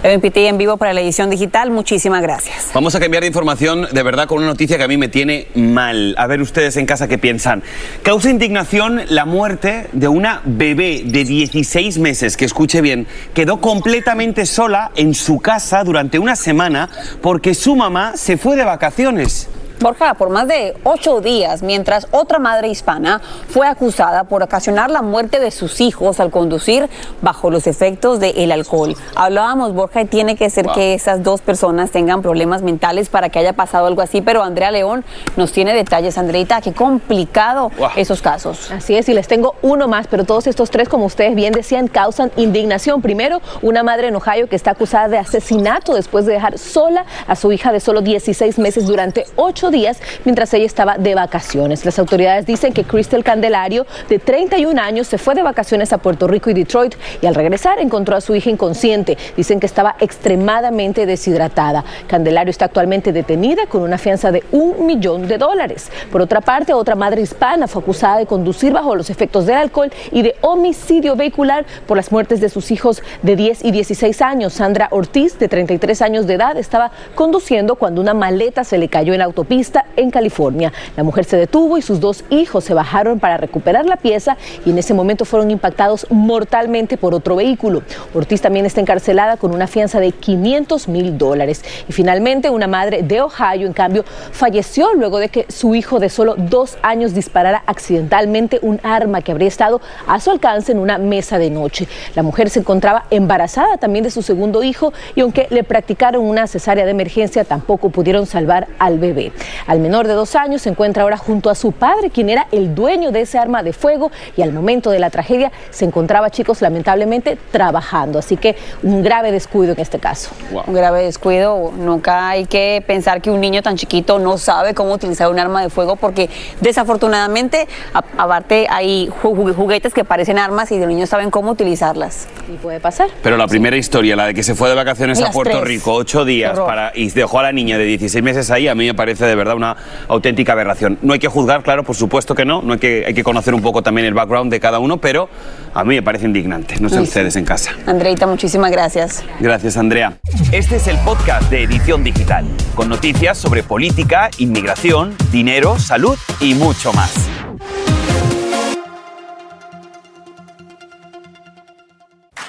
Edwin 0.04 0.20
Pitti 0.20 0.44
en 0.44 0.58
vivo 0.58 0.76
para 0.76 0.92
la 0.92 1.00
edición 1.00 1.30
digital. 1.30 1.70
Muchísimas 1.70 2.20
gracias. 2.20 2.72
Vamos 2.74 2.94
a 2.94 3.00
cambiar 3.00 3.22
de 3.22 3.28
información 3.28 3.88
de 3.90 4.02
verdad 4.02 4.28
con 4.28 4.36
una 4.36 4.48
noticia 4.48 4.76
que 4.76 4.82
a 4.82 4.88
mí 4.88 4.98
me 4.98 5.08
tiene 5.08 5.46
mal. 5.54 6.14
A 6.18 6.26
ver 6.26 6.42
ustedes 6.42 6.76
en 6.76 6.84
casa 6.84 7.08
qué 7.08 7.16
piensan. 7.16 7.62
Causa 8.02 8.28
indignación 8.28 9.00
la 9.08 9.24
muerte 9.24 9.86
de 9.92 10.08
una 10.08 10.42
bebé 10.44 11.04
de 11.06 11.24
16 11.24 11.98
meses, 12.00 12.36
que 12.36 12.44
escuche 12.44 12.82
bien, 12.82 13.06
quedó 13.32 13.62
completamente 13.62 14.44
sola 14.44 14.90
en 14.94 15.14
su 15.14 15.40
casa 15.40 15.82
durante 15.84 16.18
una 16.18 16.36
semana 16.36 16.90
porque 17.22 17.54
su 17.54 17.74
mamá 17.74 18.18
se 18.18 18.36
fue 18.36 18.56
de 18.56 18.64
vacaciones. 18.64 19.43
Borja, 19.80 20.14
por 20.14 20.30
más 20.30 20.48
de 20.48 20.76
ocho 20.84 21.20
días, 21.20 21.62
mientras 21.62 22.06
otra 22.10 22.38
madre 22.38 22.68
hispana 22.68 23.20
fue 23.48 23.66
acusada 23.66 24.24
por 24.24 24.42
ocasionar 24.42 24.90
la 24.90 25.02
muerte 25.02 25.40
de 25.40 25.50
sus 25.50 25.80
hijos 25.80 26.20
al 26.20 26.30
conducir 26.30 26.88
bajo 27.22 27.50
los 27.50 27.66
efectos 27.66 28.20
del 28.20 28.52
alcohol. 28.52 28.96
Hablábamos, 29.14 29.74
Borja, 29.74 30.02
y 30.02 30.04
tiene 30.06 30.36
que 30.36 30.48
ser 30.48 30.66
que 30.68 30.94
esas 30.94 31.22
dos 31.22 31.40
personas 31.40 31.90
tengan 31.90 32.22
problemas 32.22 32.62
mentales 32.62 33.08
para 33.08 33.28
que 33.28 33.38
haya 33.38 33.52
pasado 33.52 33.86
algo 33.86 34.00
así, 34.00 34.20
pero 34.22 34.42
Andrea 34.42 34.70
León 34.70 35.04
nos 35.36 35.52
tiene 35.52 35.74
detalles. 35.74 36.16
Andreita, 36.18 36.60
qué 36.60 36.72
complicado 36.72 37.70
esos 37.96 38.22
casos. 38.22 38.70
Así 38.70 38.96
es, 38.96 39.08
y 39.08 39.14
les 39.14 39.28
tengo 39.28 39.56
uno 39.62 39.88
más, 39.88 40.06
pero 40.06 40.24
todos 40.24 40.46
estos 40.46 40.70
tres, 40.70 40.88
como 40.88 41.06
ustedes 41.06 41.34
bien 41.34 41.52
decían, 41.52 41.88
causan 41.88 42.30
indignación. 42.36 43.02
Primero, 43.02 43.42
una 43.60 43.82
madre 43.82 44.08
en 44.08 44.16
Ohio 44.16 44.48
que 44.48 44.56
está 44.56 44.70
acusada 44.70 45.08
de 45.08 45.18
asesinato 45.18 45.94
después 45.94 46.26
de 46.26 46.34
dejar 46.34 46.58
sola 46.58 47.04
a 47.26 47.36
su 47.36 47.52
hija 47.52 47.72
de 47.72 47.80
solo 47.80 48.00
16 48.00 48.58
meses 48.58 48.86
durante 48.86 49.26
ocho 49.36 49.63
días 49.70 50.00
mientras 50.24 50.52
ella 50.54 50.66
estaba 50.66 50.98
de 50.98 51.14
vacaciones. 51.14 51.84
Las 51.84 51.98
autoridades 51.98 52.46
dicen 52.46 52.72
que 52.72 52.84
Crystal 52.84 53.24
Candelario, 53.24 53.86
de 54.08 54.18
31 54.18 54.80
años, 54.80 55.06
se 55.06 55.18
fue 55.18 55.34
de 55.34 55.42
vacaciones 55.42 55.92
a 55.92 55.98
Puerto 55.98 56.26
Rico 56.26 56.50
y 56.50 56.54
Detroit 56.54 56.94
y 57.22 57.26
al 57.26 57.34
regresar 57.34 57.78
encontró 57.78 58.16
a 58.16 58.20
su 58.20 58.34
hija 58.34 58.50
inconsciente. 58.50 59.16
Dicen 59.36 59.60
que 59.60 59.66
estaba 59.66 59.96
extremadamente 60.00 61.06
deshidratada. 61.06 61.84
Candelario 62.06 62.50
está 62.50 62.66
actualmente 62.66 63.12
detenida 63.12 63.66
con 63.66 63.82
una 63.82 63.98
fianza 63.98 64.30
de 64.30 64.44
un 64.52 64.86
millón 64.86 65.28
de 65.28 65.38
dólares. 65.38 65.90
Por 66.12 66.20
otra 66.20 66.40
parte, 66.40 66.72
otra 66.72 66.94
madre 66.94 67.22
hispana 67.22 67.66
fue 67.66 67.82
acusada 67.82 68.18
de 68.18 68.26
conducir 68.26 68.72
bajo 68.72 68.94
los 68.94 69.10
efectos 69.10 69.46
del 69.46 69.56
alcohol 69.56 69.90
y 70.12 70.22
de 70.22 70.34
homicidio 70.40 71.16
vehicular 71.16 71.64
por 71.86 71.96
las 71.96 72.12
muertes 72.12 72.40
de 72.40 72.48
sus 72.48 72.70
hijos 72.70 73.02
de 73.22 73.36
10 73.36 73.64
y 73.64 73.70
16 73.70 74.22
años. 74.22 74.52
Sandra 74.52 74.88
Ortiz, 74.90 75.38
de 75.38 75.48
33 75.48 76.02
años 76.02 76.26
de 76.26 76.34
edad, 76.34 76.56
estaba 76.56 76.90
conduciendo 77.14 77.76
cuando 77.76 78.00
una 78.00 78.14
maleta 78.14 78.64
se 78.64 78.78
le 78.78 78.88
cayó 78.88 79.12
en 79.12 79.20
la 79.20 79.24
autopista 79.24 79.53
en 79.96 80.10
California. 80.10 80.72
La 80.96 81.04
mujer 81.04 81.24
se 81.24 81.36
detuvo 81.36 81.78
y 81.78 81.82
sus 81.82 82.00
dos 82.00 82.24
hijos 82.30 82.64
se 82.64 82.74
bajaron 82.74 83.20
para 83.20 83.36
recuperar 83.36 83.86
la 83.86 83.96
pieza 83.96 84.36
y 84.66 84.70
en 84.70 84.78
ese 84.78 84.94
momento 84.94 85.24
fueron 85.24 85.50
impactados 85.50 86.06
mortalmente 86.10 86.96
por 86.96 87.14
otro 87.14 87.36
vehículo. 87.36 87.82
Ortiz 88.14 88.40
también 88.40 88.66
está 88.66 88.80
encarcelada 88.80 89.36
con 89.36 89.54
una 89.54 89.68
fianza 89.68 90.00
de 90.00 90.10
500 90.10 90.88
mil 90.88 91.16
dólares. 91.16 91.62
Y 91.88 91.92
finalmente, 91.92 92.50
una 92.50 92.66
madre 92.66 93.02
de 93.02 93.20
Ohio, 93.20 93.66
en 93.66 93.72
cambio, 93.72 94.04
falleció 94.32 94.92
luego 94.94 95.18
de 95.18 95.28
que 95.28 95.46
su 95.48 95.74
hijo 95.74 96.00
de 96.00 96.08
solo 96.08 96.34
dos 96.36 96.76
años 96.82 97.14
disparara 97.14 97.62
accidentalmente 97.66 98.58
un 98.62 98.80
arma 98.82 99.22
que 99.22 99.30
habría 99.30 99.48
estado 99.48 99.80
a 100.08 100.18
su 100.18 100.32
alcance 100.32 100.72
en 100.72 100.78
una 100.78 100.98
mesa 100.98 101.38
de 101.38 101.50
noche. 101.50 101.86
La 102.16 102.24
mujer 102.24 102.50
se 102.50 102.58
encontraba 102.58 103.04
embarazada 103.10 103.76
también 103.76 104.02
de 104.02 104.10
su 104.10 104.22
segundo 104.22 104.64
hijo 104.64 104.92
y 105.14 105.20
aunque 105.20 105.46
le 105.50 105.62
practicaron 105.62 106.24
una 106.24 106.48
cesárea 106.48 106.84
de 106.84 106.90
emergencia, 106.90 107.44
tampoco 107.44 107.90
pudieron 107.90 108.26
salvar 108.26 108.66
al 108.78 108.98
bebé. 108.98 109.32
Al 109.66 109.80
menor 109.80 110.06
de 110.06 110.14
dos 110.14 110.34
años 110.36 110.62
se 110.62 110.70
encuentra 110.70 111.02
ahora 111.02 111.16
junto 111.16 111.50
a 111.50 111.54
su 111.54 111.72
padre, 111.72 112.10
quien 112.10 112.28
era 112.28 112.46
el 112.52 112.74
dueño 112.74 113.10
de 113.10 113.22
ese 113.22 113.38
arma 113.38 113.62
de 113.62 113.72
fuego 113.72 114.10
y 114.36 114.42
al 114.42 114.52
momento 114.52 114.90
de 114.90 114.98
la 114.98 115.10
tragedia 115.10 115.52
se 115.70 115.84
encontraba, 115.84 116.30
chicos, 116.30 116.62
lamentablemente 116.62 117.38
trabajando. 117.50 118.18
Así 118.18 118.36
que 118.36 118.56
un 118.82 119.02
grave 119.02 119.32
descuido 119.32 119.72
en 119.72 119.80
este 119.80 119.98
caso. 119.98 120.30
Un 120.66 120.74
grave 120.74 121.04
descuido. 121.04 121.72
Nunca 121.76 122.28
hay 122.28 122.46
que 122.46 122.82
pensar 122.86 123.20
que 123.20 123.30
un 123.30 123.40
niño 123.40 123.62
tan 123.62 123.76
chiquito 123.76 124.18
no 124.18 124.38
sabe 124.38 124.74
cómo 124.74 124.92
utilizar 124.92 125.30
un 125.30 125.38
arma 125.38 125.62
de 125.62 125.70
fuego 125.70 125.96
porque 125.96 126.30
desafortunadamente, 126.60 127.66
aparte, 127.92 128.66
hay 128.70 129.10
juguetes 129.22 129.94
que 129.94 130.04
parecen 130.04 130.38
armas 130.38 130.70
y 130.72 130.78
los 130.78 130.88
niños 130.88 131.08
saben 131.08 131.30
cómo 131.30 131.50
utilizarlas. 131.50 132.26
Y 132.52 132.56
puede 132.56 132.80
pasar. 132.80 133.08
Pero 133.22 133.36
la 133.36 133.46
primera 133.46 133.76
historia, 133.76 134.16
la 134.16 134.26
de 134.26 134.34
que 134.34 134.42
se 134.42 134.54
fue 134.54 134.68
de 134.68 134.74
vacaciones 134.74 135.20
a 135.20 135.30
Puerto 135.30 135.60
Rico 135.62 135.94
ocho 135.94 136.24
días 136.24 136.58
para, 136.58 136.92
y 136.94 137.10
dejó 137.10 137.38
a 137.38 137.44
la 137.44 137.52
niña 137.52 137.78
de 137.78 137.84
16 137.84 138.22
meses 138.22 138.50
ahí, 138.50 138.68
a 138.68 138.74
mí 138.74 138.86
me 138.86 138.94
parece 138.94 139.26
de 139.26 139.33
verdad 139.36 139.56
una 139.56 139.76
auténtica 140.08 140.52
aberración. 140.52 140.98
No 141.02 141.12
hay 141.12 141.18
que 141.18 141.28
juzgar, 141.28 141.62
claro, 141.62 141.84
por 141.84 141.96
supuesto 141.96 142.34
que 142.34 142.44
no, 142.44 142.62
no 142.62 142.74
hay 142.74 142.78
que, 142.78 143.04
hay 143.06 143.14
que 143.14 143.24
conocer 143.24 143.54
un 143.54 143.62
poco 143.62 143.82
también 143.82 144.06
el 144.06 144.14
background 144.14 144.50
de 144.50 144.60
cada 144.60 144.78
uno, 144.78 144.98
pero 144.98 145.28
a 145.72 145.84
mí 145.84 145.94
me 145.94 146.02
parece 146.02 146.26
indignante. 146.26 146.76
No 146.80 146.88
sé 146.88 147.00
ustedes 147.00 147.36
en 147.36 147.44
casa. 147.44 147.72
Andreita, 147.86 148.26
muchísimas 148.26 148.70
gracias. 148.70 149.24
Gracias, 149.40 149.76
Andrea. 149.76 150.18
Este 150.52 150.76
es 150.76 150.86
el 150.88 150.98
podcast 150.98 151.50
de 151.50 151.64
Edición 151.64 152.04
Digital, 152.04 152.46
con 152.74 152.88
noticias 152.88 153.38
sobre 153.38 153.62
política, 153.62 154.30
inmigración, 154.38 155.14
dinero, 155.30 155.78
salud 155.78 156.18
y 156.40 156.54
mucho 156.54 156.92
más. 156.92 157.12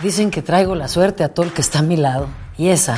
Dicen 0.02 0.30
que 0.30 0.42
traigo 0.42 0.76
la 0.76 0.88
suerte 0.88 1.24
a 1.24 1.30
todo 1.30 1.46
el 1.46 1.52
que 1.52 1.62
está 1.62 1.80
a 1.80 1.82
mi 1.82 1.98
lado. 1.98 2.28
Y 2.58 2.70
esa 2.70 2.98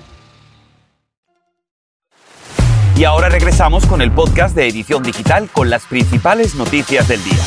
Y 3.01 3.03
ahora 3.03 3.29
regresamos 3.29 3.87
con 3.87 4.03
el 4.03 4.11
podcast 4.11 4.55
de 4.55 4.67
Edición 4.67 5.01
Digital 5.01 5.49
con 5.51 5.71
las 5.71 5.87
principales 5.87 6.53
noticias 6.53 7.07
del 7.07 7.23
día. 7.23 7.43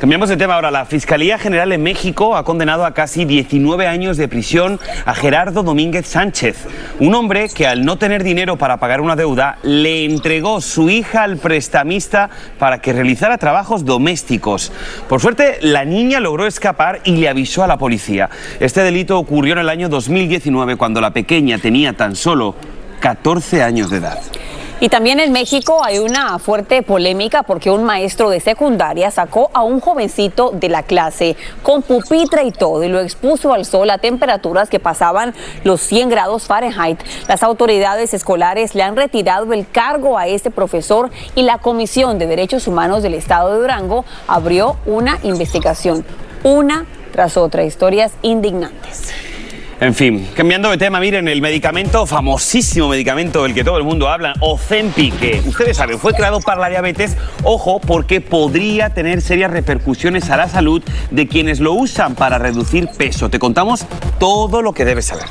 Cambiamos 0.00 0.28
de 0.30 0.36
tema 0.36 0.56
ahora. 0.56 0.72
La 0.72 0.84
Fiscalía 0.84 1.38
General 1.38 1.68
de 1.68 1.78
México 1.78 2.34
ha 2.34 2.42
condenado 2.44 2.84
a 2.84 2.92
casi 2.92 3.24
19 3.24 3.86
años 3.86 4.16
de 4.16 4.26
prisión 4.26 4.80
a 5.06 5.14
Gerardo 5.14 5.62
Domínguez 5.62 6.08
Sánchez, 6.08 6.66
un 6.98 7.14
hombre 7.14 7.48
que 7.50 7.68
al 7.68 7.84
no 7.84 7.98
tener 7.98 8.24
dinero 8.24 8.56
para 8.56 8.78
pagar 8.78 9.00
una 9.00 9.14
deuda 9.14 9.58
le 9.62 10.04
entregó 10.06 10.60
su 10.60 10.90
hija 10.90 11.22
al 11.22 11.36
prestamista 11.36 12.30
para 12.58 12.80
que 12.80 12.92
realizara 12.92 13.38
trabajos 13.38 13.84
domésticos. 13.84 14.72
Por 15.08 15.20
suerte, 15.20 15.58
la 15.60 15.84
niña 15.84 16.18
logró 16.18 16.48
escapar 16.48 16.98
y 17.04 17.12
le 17.12 17.28
avisó 17.28 17.62
a 17.62 17.68
la 17.68 17.78
policía. 17.78 18.28
Este 18.58 18.82
delito 18.82 19.16
ocurrió 19.20 19.52
en 19.52 19.60
el 19.60 19.68
año 19.68 19.88
2019 19.88 20.74
cuando 20.74 21.00
la 21.00 21.12
pequeña 21.12 21.58
tenía 21.58 21.92
tan 21.92 22.16
solo 22.16 22.56
14 23.00 23.62
años 23.62 23.90
de 23.90 23.98
edad. 23.98 24.20
Y 24.82 24.88
también 24.88 25.20
en 25.20 25.30
México 25.30 25.84
hay 25.84 25.98
una 25.98 26.38
fuerte 26.38 26.82
polémica 26.82 27.42
porque 27.42 27.70
un 27.70 27.84
maestro 27.84 28.30
de 28.30 28.40
secundaria 28.40 29.10
sacó 29.10 29.50
a 29.52 29.62
un 29.62 29.78
jovencito 29.78 30.52
de 30.54 30.70
la 30.70 30.84
clase 30.84 31.36
con 31.62 31.82
pupitre 31.82 32.44
y 32.44 32.50
todo 32.50 32.82
y 32.82 32.88
lo 32.88 33.00
expuso 33.00 33.52
al 33.52 33.66
sol 33.66 33.90
a 33.90 33.98
temperaturas 33.98 34.70
que 34.70 34.80
pasaban 34.80 35.34
los 35.64 35.82
100 35.82 36.08
grados 36.08 36.46
Fahrenheit. 36.46 36.98
Las 37.28 37.42
autoridades 37.42 38.14
escolares 38.14 38.74
le 38.74 38.82
han 38.82 38.96
retirado 38.96 39.52
el 39.52 39.68
cargo 39.68 40.16
a 40.16 40.28
este 40.28 40.50
profesor 40.50 41.10
y 41.34 41.42
la 41.42 41.58
Comisión 41.58 42.18
de 42.18 42.26
Derechos 42.26 42.66
Humanos 42.66 43.02
del 43.02 43.12
Estado 43.12 43.52
de 43.52 43.58
Durango 43.60 44.06
abrió 44.26 44.78
una 44.86 45.18
investigación, 45.24 46.06
una 46.42 46.86
tras 47.12 47.36
otra, 47.36 47.64
historias 47.64 48.12
indignantes. 48.22 49.29
En 49.80 49.94
fin, 49.94 50.28
cambiando 50.36 50.70
de 50.70 50.76
tema, 50.76 51.00
miren, 51.00 51.26
el 51.26 51.40
medicamento, 51.40 52.04
famosísimo 52.04 52.88
medicamento 52.88 53.44
del 53.44 53.54
que 53.54 53.64
todo 53.64 53.78
el 53.78 53.84
mundo 53.84 54.10
habla, 54.10 54.34
Ozempic, 54.40 55.18
que 55.18 55.42
ustedes 55.46 55.78
saben, 55.78 55.98
fue 55.98 56.12
creado 56.12 56.40
para 56.40 56.60
la 56.60 56.68
diabetes, 56.68 57.16
ojo, 57.44 57.80
porque 57.80 58.20
podría 58.20 58.90
tener 58.90 59.22
serias 59.22 59.50
repercusiones 59.50 60.28
a 60.28 60.36
la 60.36 60.48
salud 60.50 60.82
de 61.10 61.26
quienes 61.26 61.60
lo 61.60 61.72
usan 61.72 62.14
para 62.14 62.36
reducir 62.36 62.88
peso. 62.88 63.30
Te 63.30 63.38
contamos 63.38 63.86
todo 64.18 64.60
lo 64.60 64.74
que 64.74 64.84
debes 64.84 65.06
saber. 65.06 65.24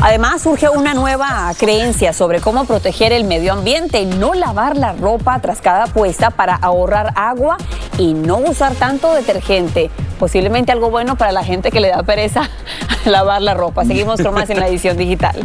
Además, 0.00 0.42
surge 0.42 0.68
una 0.68 0.94
nueva 0.94 1.52
creencia 1.58 2.12
sobre 2.12 2.40
cómo 2.40 2.64
proteger 2.64 3.12
el 3.12 3.24
medio 3.24 3.54
ambiente, 3.54 4.04
no 4.04 4.34
lavar 4.34 4.76
la 4.76 4.92
ropa 4.92 5.40
tras 5.40 5.60
cada 5.60 5.86
puesta 5.88 6.30
para 6.30 6.54
ahorrar 6.54 7.12
agua 7.16 7.56
y 7.98 8.14
no 8.14 8.36
usar 8.36 8.74
tanto 8.76 9.12
detergente. 9.14 9.90
Posiblemente 10.18 10.70
algo 10.70 10.90
bueno 10.90 11.16
para 11.16 11.32
la 11.32 11.42
gente 11.42 11.72
que 11.72 11.80
le 11.80 11.88
da 11.88 12.02
pereza 12.02 12.50
lavar 13.10 13.42
la 13.42 13.54
ropa. 13.54 13.84
Seguimos 13.84 14.20
con 14.20 14.34
más 14.34 14.50
en 14.50 14.60
la 14.60 14.68
edición 14.68 14.96
digital. 14.96 15.36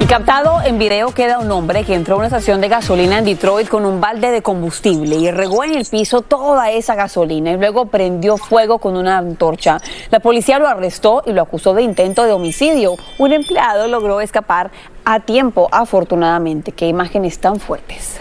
Y 0.00 0.06
captado 0.06 0.60
en 0.62 0.78
video 0.78 1.12
queda 1.12 1.38
un 1.38 1.50
hombre 1.50 1.82
que 1.84 1.94
entró 1.94 2.16
a 2.16 2.18
una 2.18 2.26
estación 2.26 2.60
de 2.60 2.68
gasolina 2.68 3.18
en 3.18 3.24
Detroit 3.24 3.68
con 3.68 3.86
un 3.86 4.02
balde 4.02 4.30
de 4.30 4.42
combustible 4.42 5.16
y 5.16 5.30
regó 5.30 5.64
en 5.64 5.74
el 5.74 5.86
piso 5.86 6.20
toda 6.20 6.70
esa 6.70 6.94
gasolina 6.94 7.52
y 7.52 7.56
luego 7.56 7.86
prendió 7.86 8.36
fuego 8.36 8.78
con 8.78 8.98
una 8.98 9.16
antorcha. 9.16 9.80
La 10.10 10.20
policía 10.20 10.58
lo 10.58 10.68
arrestó 10.68 11.22
y 11.24 11.32
lo 11.32 11.40
acusó 11.40 11.72
de 11.72 11.82
intento 11.82 12.24
de 12.24 12.32
homicidio. 12.32 12.96
Un 13.16 13.32
empleado 13.32 13.88
logró 13.88 14.20
escapar 14.20 14.70
a 15.06 15.20
tiempo, 15.20 15.68
afortunadamente. 15.72 16.72
Qué 16.72 16.86
imágenes 16.86 17.38
tan 17.38 17.58
fuertes. 17.58 18.18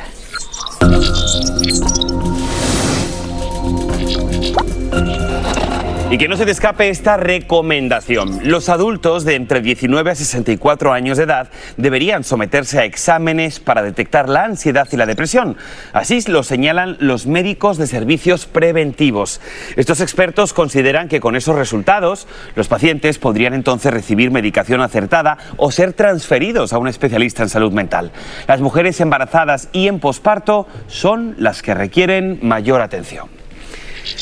Y 6.14 6.20
que 6.20 6.28
no 6.28 6.38
se 6.38 6.46
te 6.46 6.52
escape 6.52 6.90
esta 6.90 7.18
recomendación. 7.18 8.42
Los 8.44 8.70
adultos 8.70 9.26
de 9.26 9.34
entre 9.34 9.62
19 9.62 10.12
a 10.12 10.14
64 10.14 10.94
años 10.94 11.18
de 11.18 11.24
edad 11.24 11.50
deberían 11.76 12.24
someterse 12.24 12.78
a 12.78 12.86
exámenes 12.86 13.60
para 13.60 13.82
detectar 13.82 14.30
la 14.30 14.44
ansiedad 14.44 14.88
y 14.92 14.96
la 14.96 15.08
depresión. 15.08 15.58
Así 15.92 16.22
lo 16.28 16.44
señalan 16.44 16.98
los 17.00 17.26
médicos 17.26 17.80
de 17.80 17.88
servicios 17.88 18.46
preventivos. 18.46 19.42
Estos 19.76 20.02
expertos 20.02 20.54
consideran 20.54 21.08
que 21.08 21.20
con 21.20 21.36
esos 21.36 21.56
resultados 21.56 22.28
los 22.54 22.68
pacientes 22.68 23.18
podrían 23.18 23.56
entonces 23.56 23.92
recibir 23.92 24.30
medicación 24.30 24.82
acertada 24.82 25.40
o 25.58 25.72
ser 25.72 25.94
transferidos 25.94 26.74
a 26.74 26.78
un 26.78 26.90
especialista 26.90 27.42
en 27.42 27.50
salud 27.50 27.72
mental. 27.72 28.12
Las 28.48 28.62
mujeres 28.62 29.02
embarazadas 29.02 29.68
y 29.74 29.88
en 29.88 30.00
posparto 30.00 30.68
son 30.86 31.34
las 31.40 31.64
que 31.64 31.74
requieren 31.74 32.38
mayor 32.44 32.82
atención. 32.82 33.43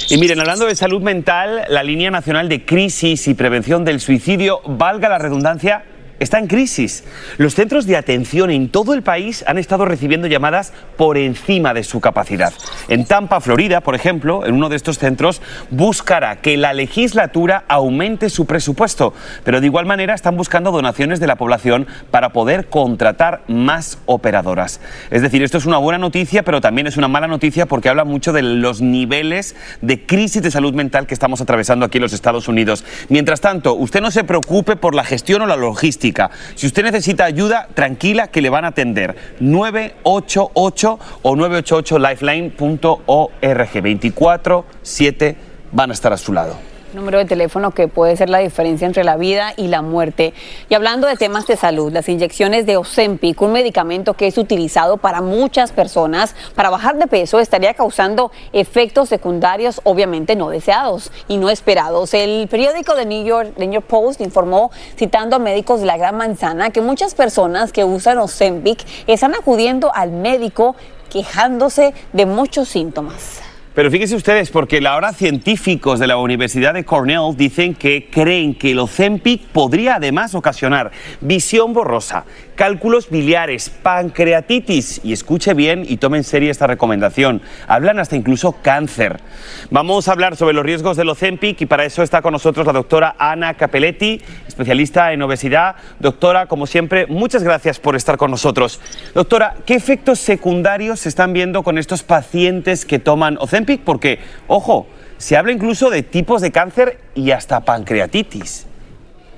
Y 0.09 0.17
miren, 0.17 0.39
hablando 0.39 0.65
de 0.65 0.75
salud 0.75 1.01
mental, 1.01 1.63
la 1.69 1.83
línea 1.83 2.11
nacional 2.11 2.49
de 2.49 2.65
crisis 2.65 3.27
y 3.27 3.33
prevención 3.33 3.85
del 3.85 3.99
suicidio, 3.99 4.61
valga 4.65 5.09
la 5.09 5.17
redundancia, 5.17 5.83
está 6.21 6.37
en 6.37 6.45
crisis. 6.45 7.03
Los 7.37 7.55
centros 7.55 7.87
de 7.87 7.97
atención 7.97 8.51
en 8.51 8.69
todo 8.69 8.93
el 8.93 9.01
país 9.01 9.43
han 9.47 9.57
estado 9.57 9.85
recibiendo 9.85 10.27
llamadas 10.27 10.71
por 10.95 11.17
encima 11.17 11.73
de 11.73 11.83
su 11.83 11.99
capacidad. 11.99 12.53
En 12.89 13.05
Tampa, 13.05 13.41
Florida, 13.41 13.81
por 13.81 13.95
ejemplo, 13.95 14.45
en 14.45 14.53
uno 14.53 14.69
de 14.69 14.75
estos 14.75 14.99
centros, 14.99 15.41
buscará 15.71 16.41
que 16.41 16.57
la 16.57 16.73
legislatura 16.73 17.63
aumente 17.67 18.29
su 18.29 18.45
presupuesto, 18.45 19.15
pero 19.43 19.61
de 19.61 19.65
igual 19.65 19.87
manera 19.87 20.13
están 20.13 20.37
buscando 20.37 20.71
donaciones 20.71 21.19
de 21.19 21.25
la 21.25 21.37
población 21.37 21.87
para 22.11 22.29
poder 22.29 22.69
contratar 22.69 23.41
más 23.47 23.97
operadoras. 24.05 24.79
Es 25.09 25.23
decir, 25.23 25.41
esto 25.41 25.57
es 25.57 25.65
una 25.65 25.79
buena 25.79 25.97
noticia, 25.97 26.43
pero 26.43 26.61
también 26.61 26.85
es 26.85 26.97
una 26.97 27.07
mala 27.07 27.27
noticia 27.27 27.65
porque 27.65 27.89
habla 27.89 28.03
mucho 28.03 28.31
de 28.31 28.43
los 28.43 28.79
niveles 28.81 29.55
de 29.81 30.05
crisis 30.05 30.43
de 30.43 30.51
salud 30.51 30.75
mental 30.75 31.07
que 31.07 31.15
estamos 31.15 31.41
atravesando 31.41 31.83
aquí 31.83 31.97
en 31.97 32.03
los 32.03 32.13
Estados 32.13 32.47
Unidos. 32.47 32.85
Mientras 33.09 33.41
tanto, 33.41 33.73
usted 33.73 34.01
no 34.01 34.11
se 34.11 34.23
preocupe 34.23 34.75
por 34.75 34.93
la 34.93 35.03
gestión 35.03 35.41
o 35.41 35.47
la 35.47 35.55
logística. 35.55 36.10
Si 36.55 36.67
usted 36.67 36.83
necesita 36.83 37.25
ayuda, 37.25 37.67
tranquila 37.73 38.27
que 38.27 38.41
le 38.41 38.49
van 38.49 38.65
a 38.65 38.69
atender. 38.69 39.15
988 39.39 40.99
o 41.21 41.35
988lifeline.org. 41.35 43.31
24-7 43.41 45.35
van 45.71 45.89
a 45.89 45.93
estar 45.93 46.13
a 46.13 46.17
su 46.17 46.33
lado 46.33 46.70
número 46.93 47.17
de 47.17 47.25
teléfono 47.25 47.71
que 47.71 47.87
puede 47.87 48.15
ser 48.15 48.29
la 48.29 48.39
diferencia 48.39 48.87
entre 48.87 49.03
la 49.03 49.17
vida 49.17 49.53
y 49.57 49.67
la 49.67 49.81
muerte. 49.81 50.33
Y 50.69 50.73
hablando 50.73 51.07
de 51.07 51.15
temas 51.15 51.47
de 51.47 51.55
salud, 51.55 51.91
las 51.91 52.09
inyecciones 52.09 52.65
de 52.65 52.77
Ozempic, 52.77 53.41
un 53.41 53.51
medicamento 53.51 54.13
que 54.13 54.27
es 54.27 54.37
utilizado 54.37 54.97
para 54.97 55.21
muchas 55.21 55.71
personas 55.71 56.35
para 56.55 56.69
bajar 56.69 56.97
de 56.97 57.07
peso, 57.07 57.39
estaría 57.39 57.73
causando 57.73 58.31
efectos 58.53 59.09
secundarios 59.09 59.81
obviamente 59.83 60.35
no 60.35 60.49
deseados 60.49 61.11
y 61.27 61.37
no 61.37 61.49
esperados. 61.49 62.13
El 62.13 62.47
periódico 62.47 62.95
de 62.95 63.05
New 63.05 63.25
York, 63.25 63.53
The 63.57 63.67
New 63.67 63.73
York 63.73 63.87
Post 63.87 64.21
informó, 64.21 64.71
citando 64.97 65.35
a 65.35 65.39
médicos 65.39 65.81
de 65.81 65.85
la 65.85 65.97
Gran 65.97 66.17
Manzana, 66.17 66.71
que 66.71 66.81
muchas 66.81 67.15
personas 67.15 67.71
que 67.71 67.83
usan 67.83 68.17
Ozempic 68.17 68.85
están 69.07 69.35
acudiendo 69.35 69.93
al 69.93 70.11
médico 70.11 70.75
quejándose 71.09 71.93
de 72.13 72.25
muchos 72.25 72.69
síntomas. 72.69 73.50
Pero 73.73 73.89
fíjense 73.89 74.17
ustedes, 74.17 74.51
porque 74.51 74.85
ahora 74.85 75.13
científicos 75.13 75.97
de 75.97 76.07
la 76.07 76.17
Universidad 76.17 76.73
de 76.73 76.83
Cornell 76.83 77.37
dicen 77.37 77.73
que 77.73 78.09
creen 78.11 78.53
que 78.53 78.71
el 78.71 78.79
Ozempic 78.79 79.43
podría 79.47 79.95
además 79.95 80.35
ocasionar 80.35 80.91
visión 81.21 81.71
borrosa, 81.71 82.25
cálculos 82.55 83.09
biliares, 83.09 83.69
pancreatitis, 83.69 84.99
y 85.05 85.13
escuche 85.13 85.53
bien 85.53 85.85
y 85.87 85.97
tome 85.97 86.17
en 86.17 86.25
serio 86.25 86.51
esta 86.51 86.67
recomendación, 86.67 87.41
hablan 87.65 87.99
hasta 87.99 88.17
incluso 88.17 88.57
cáncer. 88.61 89.21
Vamos 89.69 90.09
a 90.09 90.11
hablar 90.11 90.35
sobre 90.35 90.53
los 90.53 90.65
riesgos 90.65 90.97
del 90.97 91.07
Ozempic 91.07 91.61
y 91.61 91.65
para 91.65 91.85
eso 91.85 92.03
está 92.03 92.21
con 92.21 92.33
nosotros 92.33 92.67
la 92.67 92.73
doctora 92.73 93.15
Ana 93.17 93.53
Capelletti, 93.53 94.21
especialista 94.49 95.13
en 95.13 95.21
obesidad. 95.21 95.77
Doctora, 95.97 96.47
como 96.47 96.67
siempre, 96.67 97.07
muchas 97.07 97.41
gracias 97.41 97.79
por 97.79 97.95
estar 97.95 98.17
con 98.17 98.31
nosotros. 98.31 98.81
Doctora, 99.13 99.55
¿qué 99.65 99.75
efectos 99.75 100.19
secundarios 100.19 100.99
se 100.99 101.09
están 101.09 101.31
viendo 101.31 101.63
con 101.63 101.77
estos 101.77 102.03
pacientes 102.03 102.83
que 102.83 102.99
toman 102.99 103.37
Ozempic? 103.39 103.60
Porque, 103.65 104.19
ojo, 104.47 104.87
se 105.17 105.37
habla 105.37 105.51
incluso 105.51 105.89
de 105.89 106.03
tipos 106.03 106.41
de 106.41 106.51
cáncer 106.51 106.99
y 107.15 107.31
hasta 107.31 107.59
pancreatitis. 107.59 108.65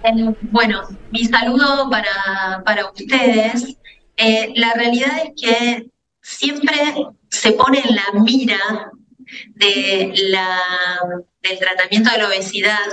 Eh, 0.03 0.33
bueno, 0.43 0.81
mi 1.11 1.25
saludo 1.25 1.89
para, 1.89 2.91
ustedes. 2.91 3.77
Eh, 4.17 4.53
la 4.55 4.73
realidad 4.73 5.11
es 5.23 5.31
que 5.41 5.87
siempre 6.21 6.75
se 7.29 7.51
pone 7.53 7.79
en 7.79 7.95
la 7.95 8.21
mira 8.21 8.91
de 9.55 10.13
la, 10.29 10.59
del 11.41 11.59
tratamiento 11.59 12.11
de 12.11 12.17
la 12.17 12.27
obesidad 12.27 12.87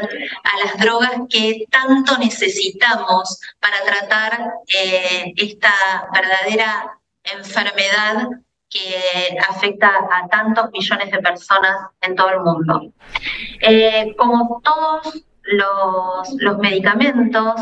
a 0.45 0.67
las 0.67 0.79
drogas 0.79 1.13
que 1.29 1.67
tanto 1.71 2.19
necesitamos 2.19 3.39
para 3.61 3.83
tratar 3.85 4.51
eh, 4.67 5.33
esta 5.37 5.73
verdadera 6.13 6.99
enfermedad 7.25 8.29
que 8.71 9.37
afecta 9.49 9.89
a 9.89 10.29
tantos 10.29 10.71
millones 10.71 11.11
de 11.11 11.19
personas 11.19 11.89
en 12.01 12.15
todo 12.15 12.31
el 12.31 12.41
mundo. 12.41 12.93
Eh, 13.61 14.15
como 14.17 14.63
todos 14.65 15.25
los, 15.43 16.59
medicamentos, 16.59 17.55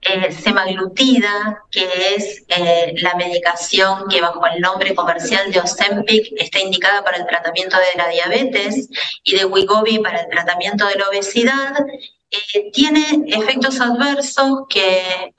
eh, 0.00 0.30
semaglutida, 0.30 1.64
que 1.70 2.14
es 2.14 2.44
eh, 2.48 2.94
la 2.98 3.14
medicación 3.14 4.08
que 4.08 4.20
bajo 4.20 4.44
el 4.46 4.60
nombre 4.60 4.94
comercial 4.94 5.50
de 5.50 5.60
Ozempic 5.60 6.32
está 6.38 6.60
indicada 6.60 7.04
para 7.04 7.18
el 7.18 7.26
tratamiento 7.26 7.76
de 7.76 7.98
la 8.02 8.08
diabetes 8.08 8.88
y 9.24 9.36
de 9.36 9.44
Wegovy 9.44 9.98
para 9.98 10.20
el 10.20 10.28
tratamiento 10.28 10.86
de 10.86 10.96
la 10.96 11.08
obesidad, 11.08 11.74
tiene 12.72 13.24
efectos 13.26 13.80
adversos 13.80 14.66
que 14.68 15.34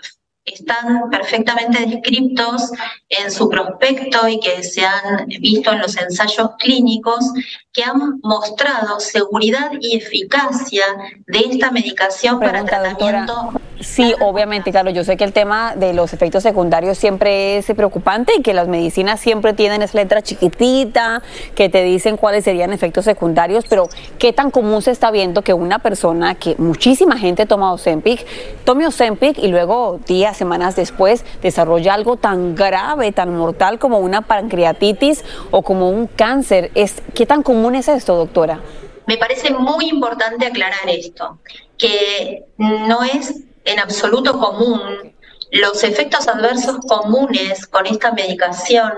están 0.46 1.10
perfectamente 1.10 1.86
descritos 1.86 2.72
en 3.10 3.32
su 3.32 3.50
prospecto 3.50 4.28
y 4.28 4.40
que 4.40 4.64
se 4.64 4.86
han 4.86 5.28
visto 5.28 5.72
en 5.72 5.80
los 5.80 5.96
ensayos 5.98 6.52
clínicos 6.60 7.32
que 7.72 7.84
han 7.84 8.20
mostrado 8.24 9.00
seguridad 9.00 9.72
y 9.80 9.98
eficacia 9.98 10.86
de 11.28 11.40
esta 11.40 11.72
medicación 11.72 12.40
para 12.40 12.66
tratamiento. 12.66 13.54
Sí, 13.84 14.14
obviamente, 14.20 14.72
claro, 14.72 14.90
yo 14.90 15.04
sé 15.04 15.18
que 15.18 15.24
el 15.24 15.34
tema 15.34 15.76
de 15.76 15.94
los 15.94 16.14
efectos 16.14 16.44
secundarios 16.44 16.98
siempre 16.98 17.58
es 17.58 17.66
preocupante 17.76 18.34
y 18.38 18.42
que 18.42 18.54
las 18.54 18.68
medicinas 18.68 19.20
siempre 19.20 19.54
tienen 19.54 19.82
esa 19.82 19.98
letra 19.98 20.22
chiquitita 20.22 21.22
que 21.56 21.70
te 21.70 21.84
dicen 21.84 22.18
cuáles 22.18 22.44
serían 22.44 22.74
efectos 22.74 23.06
secundarios, 23.06 23.66
pero 23.70 23.90
¿qué 24.18 24.34
tan 24.34 24.52
común 24.52 24.82
se 24.82 24.92
está 24.92 25.12
viendo 25.12 25.42
que 25.42 25.54
una 25.54 25.80
persona, 25.80 26.36
que 26.36 26.56
muchísima 26.58 27.18
gente 27.18 27.46
toma 27.46 27.74
Ozempic, 27.74 28.26
tome 28.64 28.88
Ozempic 28.88 29.38
y 29.38 29.48
luego 29.48 30.00
días, 30.06 30.38
semanas 30.38 30.76
después 30.76 31.26
desarrolla 31.42 31.94
algo 31.94 32.18
tan 32.18 32.56
grave, 32.56 33.12
tan 33.12 33.36
mortal 33.36 33.80
como 33.80 34.00
una 34.00 34.22
pancreatitis 34.22 35.24
o 35.52 35.62
como 35.62 35.90
un 35.90 36.08
cáncer? 36.08 36.72
Es, 36.76 37.02
¿Qué 37.14 37.26
tan 37.26 37.44
común 37.44 37.76
es 37.76 37.88
esto, 37.88 38.16
doctora? 38.16 38.62
Me 39.06 39.18
parece 39.18 39.54
muy 39.54 39.90
importante 39.90 40.46
aclarar 40.46 40.88
esto, 40.88 41.40
que 41.78 42.46
no 42.58 43.04
es 43.04 43.44
en 43.66 43.80
absoluto 43.80 44.38
común 44.40 45.14
los 45.54 45.84
efectos 45.84 46.28
adversos 46.28 46.78
comunes 46.88 47.68
con 47.68 47.86
esta 47.86 48.12
medicación 48.12 48.92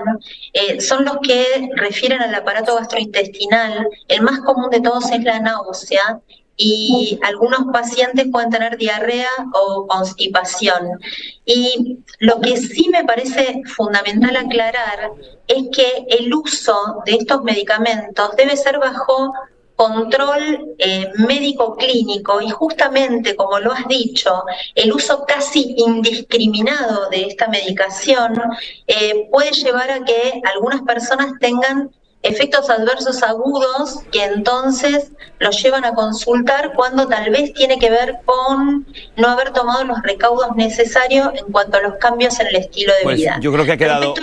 eh, 0.54 0.80
son 0.80 1.04
los 1.04 1.18
que 1.22 1.68
refieren 1.76 2.22
al 2.22 2.34
aparato 2.34 2.76
gastrointestinal. 2.76 3.86
El 4.08 4.22
más 4.22 4.40
común 4.40 4.70
de 4.70 4.80
todos 4.80 5.10
es 5.10 5.22
la 5.22 5.38
náusea 5.38 6.20
y 6.56 7.18
algunos 7.22 7.60
pacientes 7.74 8.28
pueden 8.32 8.48
tener 8.48 8.78
diarrea 8.78 9.28
o 9.52 9.86
constipación. 9.86 10.98
Y 11.44 11.98
lo 12.20 12.40
que 12.40 12.56
sí 12.56 12.88
me 12.88 13.04
parece 13.04 13.60
fundamental 13.66 14.36
aclarar 14.36 15.10
es 15.48 15.64
que 15.76 16.06
el 16.08 16.32
uso 16.32 17.02
de 17.04 17.16
estos 17.16 17.42
medicamentos 17.42 18.34
debe 18.34 18.56
ser 18.56 18.78
bajo 18.78 19.34
control 19.76 20.74
eh, 20.78 21.12
médico 21.18 21.76
clínico 21.76 22.40
y 22.40 22.50
justamente 22.50 23.36
como 23.36 23.58
lo 23.58 23.72
has 23.72 23.86
dicho, 23.86 24.42
el 24.74 24.92
uso 24.92 25.24
casi 25.26 25.74
indiscriminado 25.76 27.08
de 27.10 27.26
esta 27.26 27.46
medicación 27.48 28.40
eh, 28.86 29.28
puede 29.30 29.50
llevar 29.52 29.90
a 29.90 30.04
que 30.04 30.40
algunas 30.52 30.80
personas 30.82 31.32
tengan 31.40 31.90
efectos 32.26 32.68
adversos 32.70 33.22
agudos 33.22 34.00
que 34.10 34.24
entonces 34.24 35.12
los 35.38 35.62
llevan 35.62 35.84
a 35.84 35.94
consultar 35.94 36.72
cuando 36.74 37.06
tal 37.06 37.30
vez 37.30 37.52
tiene 37.52 37.78
que 37.78 37.90
ver 37.90 38.16
con 38.24 38.86
no 39.16 39.28
haber 39.28 39.50
tomado 39.50 39.84
los 39.84 40.02
recaudos 40.02 40.56
necesarios 40.56 41.28
en 41.34 41.52
cuanto 41.52 41.78
a 41.78 41.82
los 41.82 41.94
cambios 41.96 42.38
en 42.40 42.48
el 42.48 42.56
estilo 42.56 42.92
de 42.94 43.02
pues 43.02 43.16
vida. 43.16 43.38
Yo 43.40 43.52
creo 43.52 43.64
que 43.64 43.72
ha 43.72 43.76
quedado, 43.76 44.14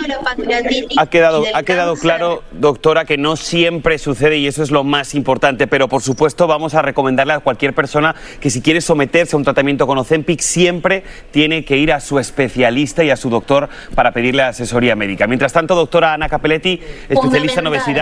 ha 0.96 1.06
quedado, 1.06 1.44
ha 1.54 1.62
quedado 1.62 1.96
claro, 1.96 2.42
doctora, 2.52 3.04
que 3.04 3.16
no 3.16 3.36
siempre 3.36 3.98
sucede 3.98 4.38
y 4.38 4.46
eso 4.46 4.62
es 4.62 4.70
lo 4.70 4.84
más 4.84 5.14
importante, 5.14 5.66
pero 5.66 5.88
por 5.88 6.02
supuesto 6.02 6.46
vamos 6.46 6.74
a 6.74 6.82
recomendarle 6.82 7.34
a 7.34 7.40
cualquier 7.40 7.74
persona 7.74 8.14
que 8.40 8.50
si 8.50 8.60
quiere 8.60 8.80
someterse 8.80 9.36
a 9.36 9.38
un 9.38 9.44
tratamiento 9.44 9.86
con 9.86 9.98
Ozempic 9.98 10.40
siempre 10.40 11.04
tiene 11.30 11.64
que 11.64 11.76
ir 11.76 11.92
a 11.92 12.00
su 12.00 12.18
especialista 12.18 13.04
y 13.04 13.10
a 13.10 13.16
su 13.16 13.30
doctor 13.30 13.68
para 13.94 14.12
pedirle 14.12 14.42
asesoría 14.42 14.96
médica. 14.96 15.26
Mientras 15.26 15.52
tanto, 15.52 15.74
doctora 15.74 16.12
Ana 16.12 16.28
Capelletti, 16.28 16.80
especialista 17.08 17.60
en 17.60 17.66
obesidad, 17.68 17.93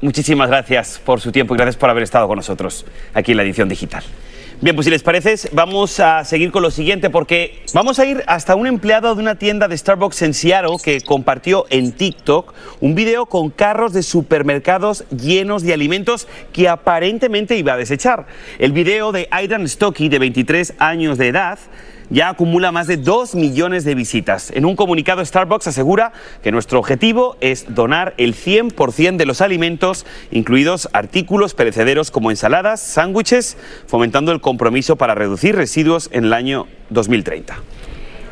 muchísimas 0.00 0.48
gracias 0.48 1.00
por 1.04 1.20
su 1.20 1.32
tiempo 1.32 1.54
y 1.54 1.58
gracias 1.58 1.76
por 1.76 1.90
haber 1.90 2.02
estado 2.02 2.28
con 2.28 2.36
nosotros 2.36 2.86
aquí 3.14 3.32
en 3.32 3.36
la 3.38 3.42
edición 3.42 3.68
digital. 3.68 4.04
Bien, 4.58 4.74
pues 4.74 4.86
si 4.86 4.90
les 4.90 5.02
parece, 5.02 5.36
vamos 5.52 6.00
a 6.00 6.24
seguir 6.24 6.50
con 6.50 6.62
lo 6.62 6.70
siguiente 6.70 7.10
porque 7.10 7.62
vamos 7.74 7.98
a 7.98 8.06
ir 8.06 8.24
hasta 8.26 8.54
un 8.54 8.66
empleado 8.66 9.14
de 9.14 9.20
una 9.20 9.34
tienda 9.34 9.68
de 9.68 9.76
Starbucks 9.76 10.22
en 10.22 10.32
Seattle 10.32 10.78
que 10.82 11.02
compartió 11.02 11.66
en 11.68 11.92
TikTok 11.92 12.54
un 12.80 12.94
video 12.94 13.26
con 13.26 13.50
carros 13.50 13.92
de 13.92 14.02
supermercados 14.02 15.04
llenos 15.10 15.62
de 15.62 15.74
alimentos 15.74 16.26
que 16.54 16.70
aparentemente 16.70 17.58
iba 17.58 17.74
a 17.74 17.76
desechar. 17.76 18.28
El 18.58 18.72
video 18.72 19.12
de 19.12 19.28
Aidan 19.30 19.68
Stocky, 19.68 20.08
de 20.08 20.20
23 20.20 20.72
años 20.78 21.18
de 21.18 21.28
edad, 21.28 21.58
ya 22.10 22.28
acumula 22.28 22.72
más 22.72 22.86
de 22.86 22.96
2 22.96 23.34
millones 23.34 23.84
de 23.84 23.94
visitas. 23.94 24.50
En 24.54 24.64
un 24.64 24.76
comunicado, 24.76 25.24
Starbucks 25.24 25.66
asegura 25.66 26.12
que 26.42 26.52
nuestro 26.52 26.78
objetivo 26.78 27.36
es 27.40 27.74
donar 27.74 28.14
el 28.16 28.34
100% 28.34 29.16
de 29.16 29.26
los 29.26 29.40
alimentos, 29.40 30.06
incluidos 30.30 30.88
artículos 30.92 31.54
perecederos 31.54 32.10
como 32.10 32.30
ensaladas, 32.30 32.80
sándwiches, 32.80 33.56
fomentando 33.86 34.32
el 34.32 34.40
compromiso 34.40 34.96
para 34.96 35.14
reducir 35.14 35.56
residuos 35.56 36.08
en 36.12 36.24
el 36.24 36.32
año 36.32 36.66
2030. 36.90 37.56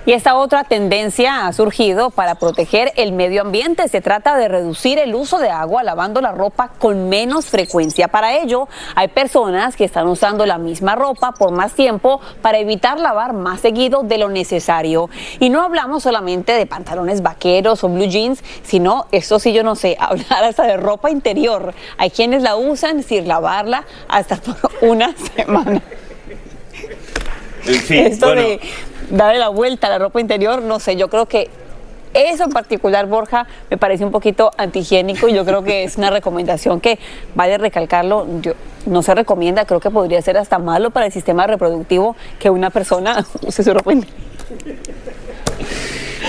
Y 0.06 0.12
esta 0.12 0.36
otra 0.36 0.64
tendencia 0.64 1.46
ha 1.46 1.52
surgido 1.54 2.10
para 2.10 2.34
proteger 2.34 2.92
el 2.96 3.12
medio 3.12 3.40
ambiente. 3.40 3.88
Se 3.88 4.02
trata 4.02 4.36
de 4.36 4.48
reducir 4.48 4.98
el 4.98 5.14
uso 5.14 5.38
de 5.38 5.48
agua 5.48 5.82
lavando 5.82 6.20
la 6.20 6.32
ropa 6.32 6.72
con 6.78 7.08
menos 7.08 7.46
frecuencia. 7.46 8.08
Para 8.08 8.36
ello, 8.36 8.68
hay 8.94 9.08
personas 9.08 9.76
que 9.76 9.84
están 9.84 10.06
usando 10.06 10.44
la 10.44 10.58
misma 10.58 10.94
ropa 10.94 11.32
por 11.32 11.52
más 11.52 11.72
tiempo 11.72 12.20
para 12.42 12.58
evitar 12.58 13.00
lavar 13.00 13.32
más 13.32 13.60
seguido 13.60 14.02
de 14.02 14.18
lo 14.18 14.28
necesario. 14.28 15.08
Y 15.40 15.48
no 15.48 15.62
hablamos 15.62 16.02
solamente 16.02 16.52
de 16.52 16.66
pantalones 16.66 17.22
vaqueros 17.22 17.82
o 17.82 17.88
blue 17.88 18.04
jeans, 18.04 18.44
sino, 18.62 19.06
esto 19.10 19.38
sí 19.38 19.54
yo 19.54 19.62
no 19.62 19.74
sé, 19.74 19.96
hablar 20.00 20.44
hasta 20.44 20.64
de 20.64 20.76
ropa 20.76 21.10
interior. 21.10 21.72
Hay 21.96 22.10
quienes 22.10 22.42
la 22.42 22.56
usan 22.56 23.02
sin 23.02 23.26
lavarla 23.26 23.86
hasta 24.08 24.36
por 24.36 24.56
una 24.82 25.14
semana. 25.16 25.80
Sí, 27.64 27.96
Esto 27.96 28.26
bueno. 28.26 28.42
de 28.42 28.60
darle 29.16 29.38
la 29.38 29.48
vuelta 29.48 29.86
a 29.86 29.90
la 29.90 29.98
ropa 29.98 30.20
interior, 30.20 30.62
no 30.62 30.78
sé, 30.80 30.96
yo 30.96 31.08
creo 31.08 31.26
que 31.26 31.48
eso 32.14 32.44
en 32.44 32.50
particular, 32.50 33.06
Borja, 33.06 33.46
me 33.70 33.76
parece 33.76 34.04
un 34.04 34.12
poquito 34.12 34.52
antihigiénico 34.56 35.28
y 35.28 35.34
yo 35.34 35.44
creo 35.44 35.64
que 35.64 35.82
es 35.82 35.96
una 35.96 36.10
recomendación 36.10 36.80
que, 36.80 36.98
vale 37.34 37.58
recalcarlo, 37.58 38.26
yo- 38.40 38.52
no 38.86 39.02
se 39.02 39.14
recomienda, 39.14 39.64
creo 39.64 39.80
que 39.80 39.90
podría 39.90 40.22
ser 40.22 40.36
hasta 40.36 40.58
malo 40.58 40.90
para 40.90 41.06
el 41.06 41.12
sistema 41.12 41.46
reproductivo 41.46 42.14
que 42.38 42.50
una 42.50 42.70
persona 42.70 43.24
use 43.42 43.64
su 43.64 43.74
ropa 43.74 43.92
interior. 43.92 44.16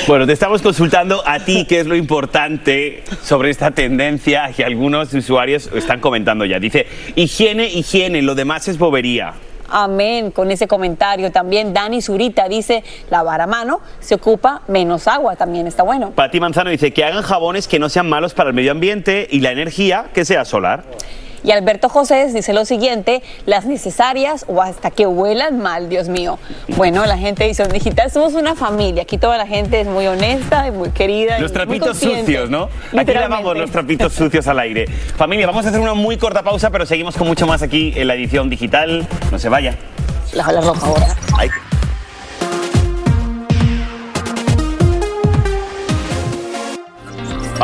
Bueno, 0.08 0.26
te 0.28 0.34
estamos 0.34 0.62
consultando 0.62 1.22
a 1.26 1.40
ti 1.40 1.66
qué 1.68 1.80
es 1.80 1.88
lo 1.88 1.96
importante 1.96 3.04
sobre 3.24 3.50
esta 3.50 3.72
tendencia 3.72 4.52
que 4.56 4.64
algunos 4.64 5.14
usuarios 5.14 5.70
están 5.74 6.00
comentando 6.00 6.46
ya. 6.46 6.60
Dice, 6.60 6.86
higiene, 7.16 7.68
higiene, 7.68 8.22
lo 8.22 8.36
demás 8.36 8.68
es 8.68 8.78
bobería. 8.78 9.34
Amén 9.70 10.32
con 10.32 10.52
ese 10.52 10.68
comentario. 10.68 11.32
También 11.32 11.74
Dani 11.74 12.02
Zurita 12.02 12.48
dice, 12.48 12.84
lavar 13.10 13.42
a 13.42 13.48
mano 13.48 13.82
se 14.00 14.16
ocupa 14.16 14.62
menos 14.68 15.08
agua, 15.08 15.36
también 15.36 15.68
está 15.68 15.84
bueno. 15.84 16.12
Pati 16.12 16.40
Manzano 16.40 16.70
dice 16.70 16.92
que 16.92 17.04
hagan 17.04 17.24
jabones 17.24 17.68
que 17.68 17.80
no 17.80 17.90
sean 17.90 18.08
malos 18.08 18.34
para 18.34 18.50
el 18.50 18.56
medio 18.56 18.72
ambiente 18.72 19.28
y 19.30 19.40
la 19.40 19.52
energía 19.52 20.06
que 20.14 20.26
sea 20.26 20.46
solar. 20.46 20.84
Y 21.46 21.52
Alberto 21.52 21.90
José 21.90 22.26
dice 22.34 22.54
lo 22.54 22.66
siguiente, 22.66 23.22
las 23.46 23.66
necesarias 23.66 24.46
o 24.48 24.64
hasta 24.64 24.90
que 24.90 25.06
huelan 25.06 25.60
mal, 25.60 25.90
Dios 25.90 26.10
mío. 26.10 26.40
Bueno, 26.70 27.06
la 27.06 27.20
gente 27.20 27.46
Edición 27.46 27.70
Digital 27.70 28.10
somos 28.10 28.34
una 28.34 28.56
familia, 28.56 29.04
aquí 29.04 29.20
toda 29.20 29.38
la 29.38 29.46
gente 29.46 29.82
es 29.82 29.88
muy 29.88 30.08
honesta 30.08 30.68
y 30.68 30.72
muy 30.72 30.90
querida. 30.90 31.38
Los 31.38 31.54
trapitos 31.54 32.00
sucios, 32.00 32.50
¿no? 32.50 32.70
Aquí 32.98 33.14
lavamos 33.14 33.56
los 33.56 33.70
trapitos 33.70 34.12
sucios 34.14 34.48
al 34.48 34.58
aire. 34.58 34.88
Familia, 34.88 35.46
vamos 35.46 35.68
a 35.68 35.70
hacer 35.70 35.80
una 35.80 35.94
muy 35.94 36.18
corta 36.18 36.42
pausa, 36.42 36.72
pero 36.72 36.88
seguimos 36.88 37.16
con 37.16 37.28
mucho 37.28 37.46
más 37.46 37.62
aquí 37.62 37.94
en 37.96 38.08
la 38.08 38.16
edición 38.16 38.50
digital. 38.50 39.08
No 39.32 39.38
se 39.38 39.48
vaya. 39.48 39.76
Lava 40.34 40.52
la 40.52 40.62
ropa 40.62 40.88
ahora. 40.88 41.16
Ay. 41.38 41.50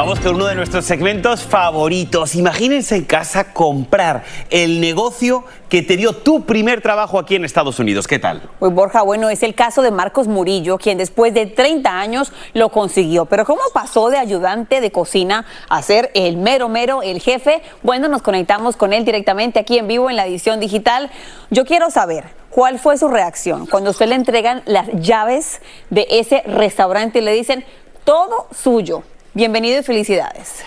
Vamos 0.01 0.19
con 0.19 0.33
uno 0.33 0.47
de 0.47 0.55
nuestros 0.55 0.83
segmentos 0.83 1.43
favoritos. 1.43 2.33
Imagínense 2.33 2.95
en 2.95 3.05
casa 3.05 3.53
comprar 3.53 4.23
el 4.49 4.81
negocio 4.81 5.45
que 5.69 5.83
te 5.83 5.95
dio 5.95 6.13
tu 6.13 6.43
primer 6.43 6.81
trabajo 6.81 7.19
aquí 7.19 7.35
en 7.35 7.45
Estados 7.45 7.77
Unidos. 7.77 8.07
¿Qué 8.07 8.17
tal? 8.17 8.41
Pues 8.57 8.73
Borja, 8.73 9.03
bueno, 9.03 9.29
es 9.29 9.43
el 9.43 9.53
caso 9.53 9.83
de 9.83 9.91
Marcos 9.91 10.27
Murillo, 10.27 10.79
quien 10.79 10.97
después 10.97 11.35
de 11.35 11.45
30 11.45 11.99
años 11.99 12.33
lo 12.53 12.69
consiguió. 12.69 13.25
Pero 13.25 13.45
¿cómo 13.45 13.61
pasó 13.75 14.09
de 14.09 14.17
ayudante 14.17 14.81
de 14.81 14.91
cocina 14.91 15.45
a 15.69 15.83
ser 15.83 16.09
el 16.15 16.35
mero 16.35 16.67
mero, 16.67 17.03
el 17.03 17.21
jefe? 17.21 17.61
Bueno, 17.83 18.07
nos 18.07 18.23
conectamos 18.23 18.77
con 18.77 18.93
él 18.93 19.05
directamente 19.05 19.59
aquí 19.59 19.77
en 19.77 19.87
vivo 19.87 20.09
en 20.09 20.15
la 20.15 20.25
edición 20.25 20.59
digital. 20.59 21.11
Yo 21.51 21.63
quiero 21.63 21.91
saber 21.91 22.23
cuál 22.49 22.79
fue 22.79 22.97
su 22.97 23.07
reacción 23.07 23.67
cuando 23.67 23.91
usted 23.91 24.07
le 24.07 24.15
entregan 24.15 24.63
las 24.65 24.87
llaves 24.93 25.61
de 25.91 26.07
ese 26.09 26.41
restaurante 26.47 27.19
y 27.19 27.21
le 27.21 27.33
dicen 27.33 27.63
todo 28.03 28.47
suyo. 28.51 29.03
Bienvenido 29.33 29.79
y 29.79 29.83
felicidades. 29.83 30.59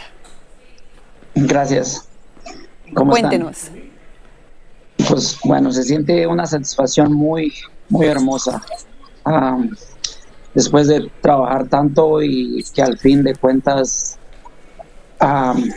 Gracias. 1.34 2.08
¿Cómo 2.94 3.14
están? 3.14 3.30
Cuéntenos. 3.30 3.70
Pues 5.06 5.38
bueno, 5.44 5.70
se 5.70 5.82
siente 5.82 6.26
una 6.26 6.46
satisfacción 6.46 7.12
muy, 7.12 7.52
muy 7.90 8.06
hermosa. 8.06 8.62
Am, 9.24 9.70
después 10.54 10.88
de 10.88 11.10
trabajar 11.20 11.68
tanto 11.68 12.22
y 12.22 12.64
que 12.74 12.80
al 12.80 12.96
fin 12.98 13.22
de 13.22 13.34
cuentas, 13.34 14.18
am, 15.18 15.70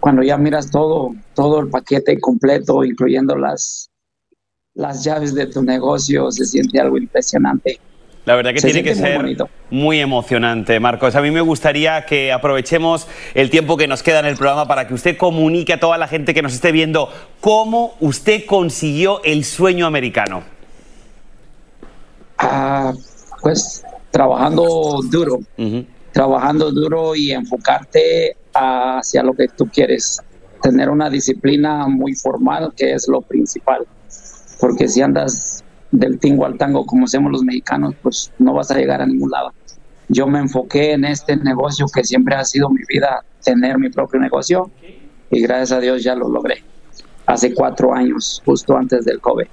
cuando 0.00 0.22
ya 0.22 0.38
miras 0.38 0.70
todo, 0.70 1.14
todo 1.34 1.60
el 1.60 1.68
paquete 1.68 2.18
completo, 2.20 2.84
incluyendo 2.84 3.36
las, 3.36 3.90
las 4.72 5.04
llaves 5.04 5.34
de 5.34 5.46
tu 5.46 5.62
negocio, 5.62 6.30
se 6.30 6.46
siente 6.46 6.80
algo 6.80 6.96
impresionante. 6.96 7.80
La 8.24 8.36
verdad 8.36 8.52
que 8.54 8.60
Se 8.60 8.70
tiene 8.70 8.82
que 8.82 8.94
muy 8.94 8.98
ser 9.36 9.48
muy 9.70 10.00
emocionante, 10.00 10.80
Marcos. 10.80 11.14
A 11.14 11.20
mí 11.20 11.30
me 11.30 11.42
gustaría 11.42 12.06
que 12.06 12.32
aprovechemos 12.32 13.06
el 13.34 13.50
tiempo 13.50 13.76
que 13.76 13.86
nos 13.86 14.02
queda 14.02 14.20
en 14.20 14.26
el 14.26 14.36
programa 14.36 14.66
para 14.66 14.88
que 14.88 14.94
usted 14.94 15.16
comunique 15.16 15.74
a 15.74 15.80
toda 15.80 15.98
la 15.98 16.08
gente 16.08 16.32
que 16.32 16.40
nos 16.40 16.54
esté 16.54 16.72
viendo 16.72 17.10
cómo 17.40 17.94
usted 18.00 18.46
consiguió 18.46 19.22
el 19.24 19.44
sueño 19.44 19.86
americano. 19.86 20.42
Ah, 22.38 22.94
pues 23.42 23.84
trabajando 24.10 25.00
duro, 25.10 25.40
trabajando 26.12 26.70
duro 26.70 27.14
y 27.14 27.32
enfocarte 27.32 28.36
hacia 28.54 29.22
lo 29.22 29.34
que 29.34 29.48
tú 29.48 29.66
quieres. 29.66 30.22
Tener 30.62 30.88
una 30.88 31.10
disciplina 31.10 31.86
muy 31.88 32.14
formal, 32.14 32.72
que 32.74 32.94
es 32.94 33.06
lo 33.06 33.20
principal. 33.20 33.86
Porque 34.60 34.88
si 34.88 35.02
andas 35.02 35.62
del 35.98 36.18
tingo 36.18 36.44
al 36.44 36.58
tango, 36.58 36.84
como 36.84 37.04
hacemos 37.04 37.30
los 37.30 37.42
mexicanos, 37.42 37.94
pues 38.02 38.32
no 38.38 38.52
vas 38.54 38.70
a 38.70 38.74
llegar 38.74 39.00
a 39.00 39.06
ningún 39.06 39.30
lado. 39.30 39.52
Yo 40.08 40.26
me 40.26 40.38
enfoqué 40.38 40.92
en 40.92 41.04
este 41.04 41.36
negocio 41.36 41.86
que 41.92 42.04
siempre 42.04 42.34
ha 42.34 42.44
sido 42.44 42.68
mi 42.68 42.82
vida, 42.88 43.24
tener 43.42 43.78
mi 43.78 43.90
propio 43.90 44.20
negocio, 44.20 44.70
y 45.30 45.40
gracias 45.40 45.72
a 45.72 45.80
Dios 45.80 46.02
ya 46.02 46.14
lo 46.14 46.28
logré. 46.28 46.62
Hace 47.26 47.54
cuatro 47.54 47.94
años, 47.94 48.42
justo 48.44 48.76
antes 48.76 49.04
del 49.04 49.20
COVID. 49.20 49.46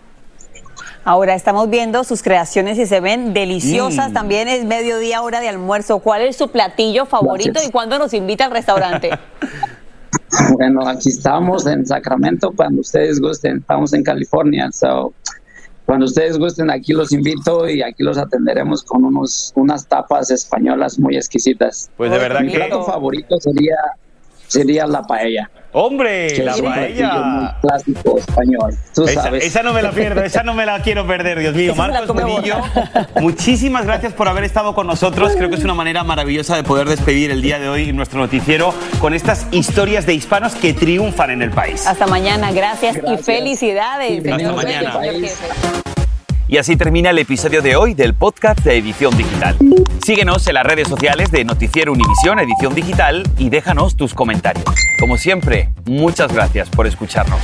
Ahora 1.03 1.33
estamos 1.35 1.69
viendo 1.69 2.03
sus 2.03 2.21
creaciones 2.21 2.77
y 2.77 2.85
se 2.85 2.99
ven 2.99 3.33
deliciosas. 3.33 4.11
Mm. 4.11 4.13
También 4.13 4.47
es 4.47 4.65
mediodía, 4.65 5.21
hora 5.21 5.39
de 5.39 5.49
almuerzo. 5.49 5.99
¿Cuál 5.99 6.21
es 6.21 6.35
su 6.35 6.49
platillo 6.49 7.05
favorito 7.05 7.53
Gracias. 7.53 7.69
y 7.69 7.71
cuándo 7.71 7.97
nos 7.97 8.13
invita 8.13 8.45
al 8.45 8.51
restaurante? 8.51 9.11
Bueno, 10.53 10.87
aquí 10.87 11.09
estamos 11.09 11.67
en 11.67 11.85
Sacramento 11.85 12.51
cuando 12.55 12.81
ustedes 12.81 13.19
gusten. 13.19 13.57
Estamos 13.57 13.93
en 13.93 14.03
California, 14.03 14.69
so 14.71 15.13
cuando 15.91 16.05
ustedes 16.05 16.37
gusten 16.37 16.71
aquí 16.71 16.93
los 16.93 17.11
invito 17.11 17.67
y 17.67 17.81
aquí 17.81 18.01
los 18.01 18.17
atenderemos 18.17 18.81
con 18.81 19.03
unos 19.03 19.51
unas 19.55 19.85
tapas 19.85 20.31
españolas 20.31 20.97
muy 20.97 21.17
exquisitas. 21.17 21.91
Pues 21.97 22.09
de 22.11 22.17
verdad 22.17 22.39
Mi 22.39 22.49
que- 22.53 22.59
plato 22.59 22.81
favorito 22.85 23.35
sería 23.41 23.75
sería 24.47 24.87
la 24.87 25.01
paella. 25.03 25.51
¡Hombre! 25.73 26.27
que 26.33 26.43
la 26.43 26.51
es 26.51 26.61
paella. 26.61 27.57
clásico 27.61 28.17
español. 28.17 28.75
Tú 28.93 29.05
Esa, 29.05 29.23
sabes. 29.23 29.45
esa 29.45 29.63
no 29.63 29.71
me 29.73 29.81
la 29.81 29.91
pierdo, 29.91 30.21
esa 30.23 30.43
no 30.43 30.53
me 30.53 30.65
la 30.65 30.81
quiero 30.81 31.07
perder, 31.07 31.39
Dios 31.39 31.55
mío. 31.55 31.73
Marcos 31.75 32.13
Murillo, 32.15 32.57
muchísimas 33.21 33.85
gracias 33.85 34.13
por 34.13 34.27
haber 34.27 34.43
estado 34.43 34.75
con 34.75 34.87
nosotros. 34.87 35.33
Creo 35.37 35.49
que 35.49 35.55
es 35.55 35.63
una 35.63 35.73
manera 35.73 36.03
maravillosa 36.03 36.55
de 36.55 36.63
poder 36.63 36.89
despedir 36.89 37.31
el 37.31 37.41
día 37.41 37.59
de 37.59 37.69
hoy 37.69 37.89
en 37.89 37.95
nuestro 37.95 38.19
noticiero 38.19 38.73
con 38.99 39.13
estas 39.13 39.47
historias 39.51 40.05
de 40.05 40.13
hispanos 40.13 40.55
que 40.55 40.73
triunfan 40.73 41.31
en 41.31 41.41
el 41.41 41.51
país. 41.51 41.87
Hasta 41.87 42.05
mañana, 42.07 42.51
gracias, 42.51 42.97
y 42.97 43.17
felicidades. 43.23 44.19
Hasta 44.25 44.37
señor 44.37 44.55
mañana. 44.55 44.93
señor. 45.01 45.90
Y 46.51 46.57
así 46.57 46.75
termina 46.75 47.11
el 47.11 47.17
episodio 47.17 47.61
de 47.61 47.77
hoy 47.77 47.93
del 47.93 48.13
podcast 48.13 48.59
de 48.59 48.77
Edición 48.77 49.15
Digital. 49.15 49.55
Síguenos 50.05 50.45
en 50.47 50.55
las 50.55 50.65
redes 50.65 50.89
sociales 50.89 51.31
de 51.31 51.45
Noticiero 51.45 51.93
Univisión 51.93 52.39
Edición 52.39 52.75
Digital 52.75 53.23
y 53.37 53.49
déjanos 53.49 53.95
tus 53.95 54.13
comentarios. 54.13 54.65
Como 54.99 55.15
siempre, 55.15 55.69
muchas 55.85 56.33
gracias 56.33 56.69
por 56.69 56.87
escucharnos. 56.87 57.39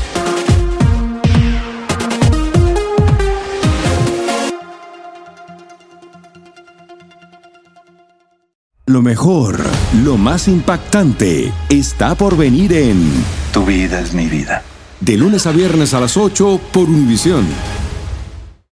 Lo 8.87 9.01
mejor, 9.01 9.57
lo 10.03 10.17
más 10.17 10.49
impactante, 10.49 11.53
está 11.69 12.15
por 12.15 12.35
venir 12.35 12.73
en 12.73 13.09
Tu 13.53 13.65
vida 13.65 14.01
es 14.01 14.13
mi 14.13 14.27
vida. 14.27 14.63
De 14.99 15.15
lunes 15.15 15.47
a 15.47 15.53
viernes 15.53 15.93
a 15.93 16.01
las 16.01 16.17
8 16.17 16.59
por 16.73 16.89
Univisión. 16.89 17.47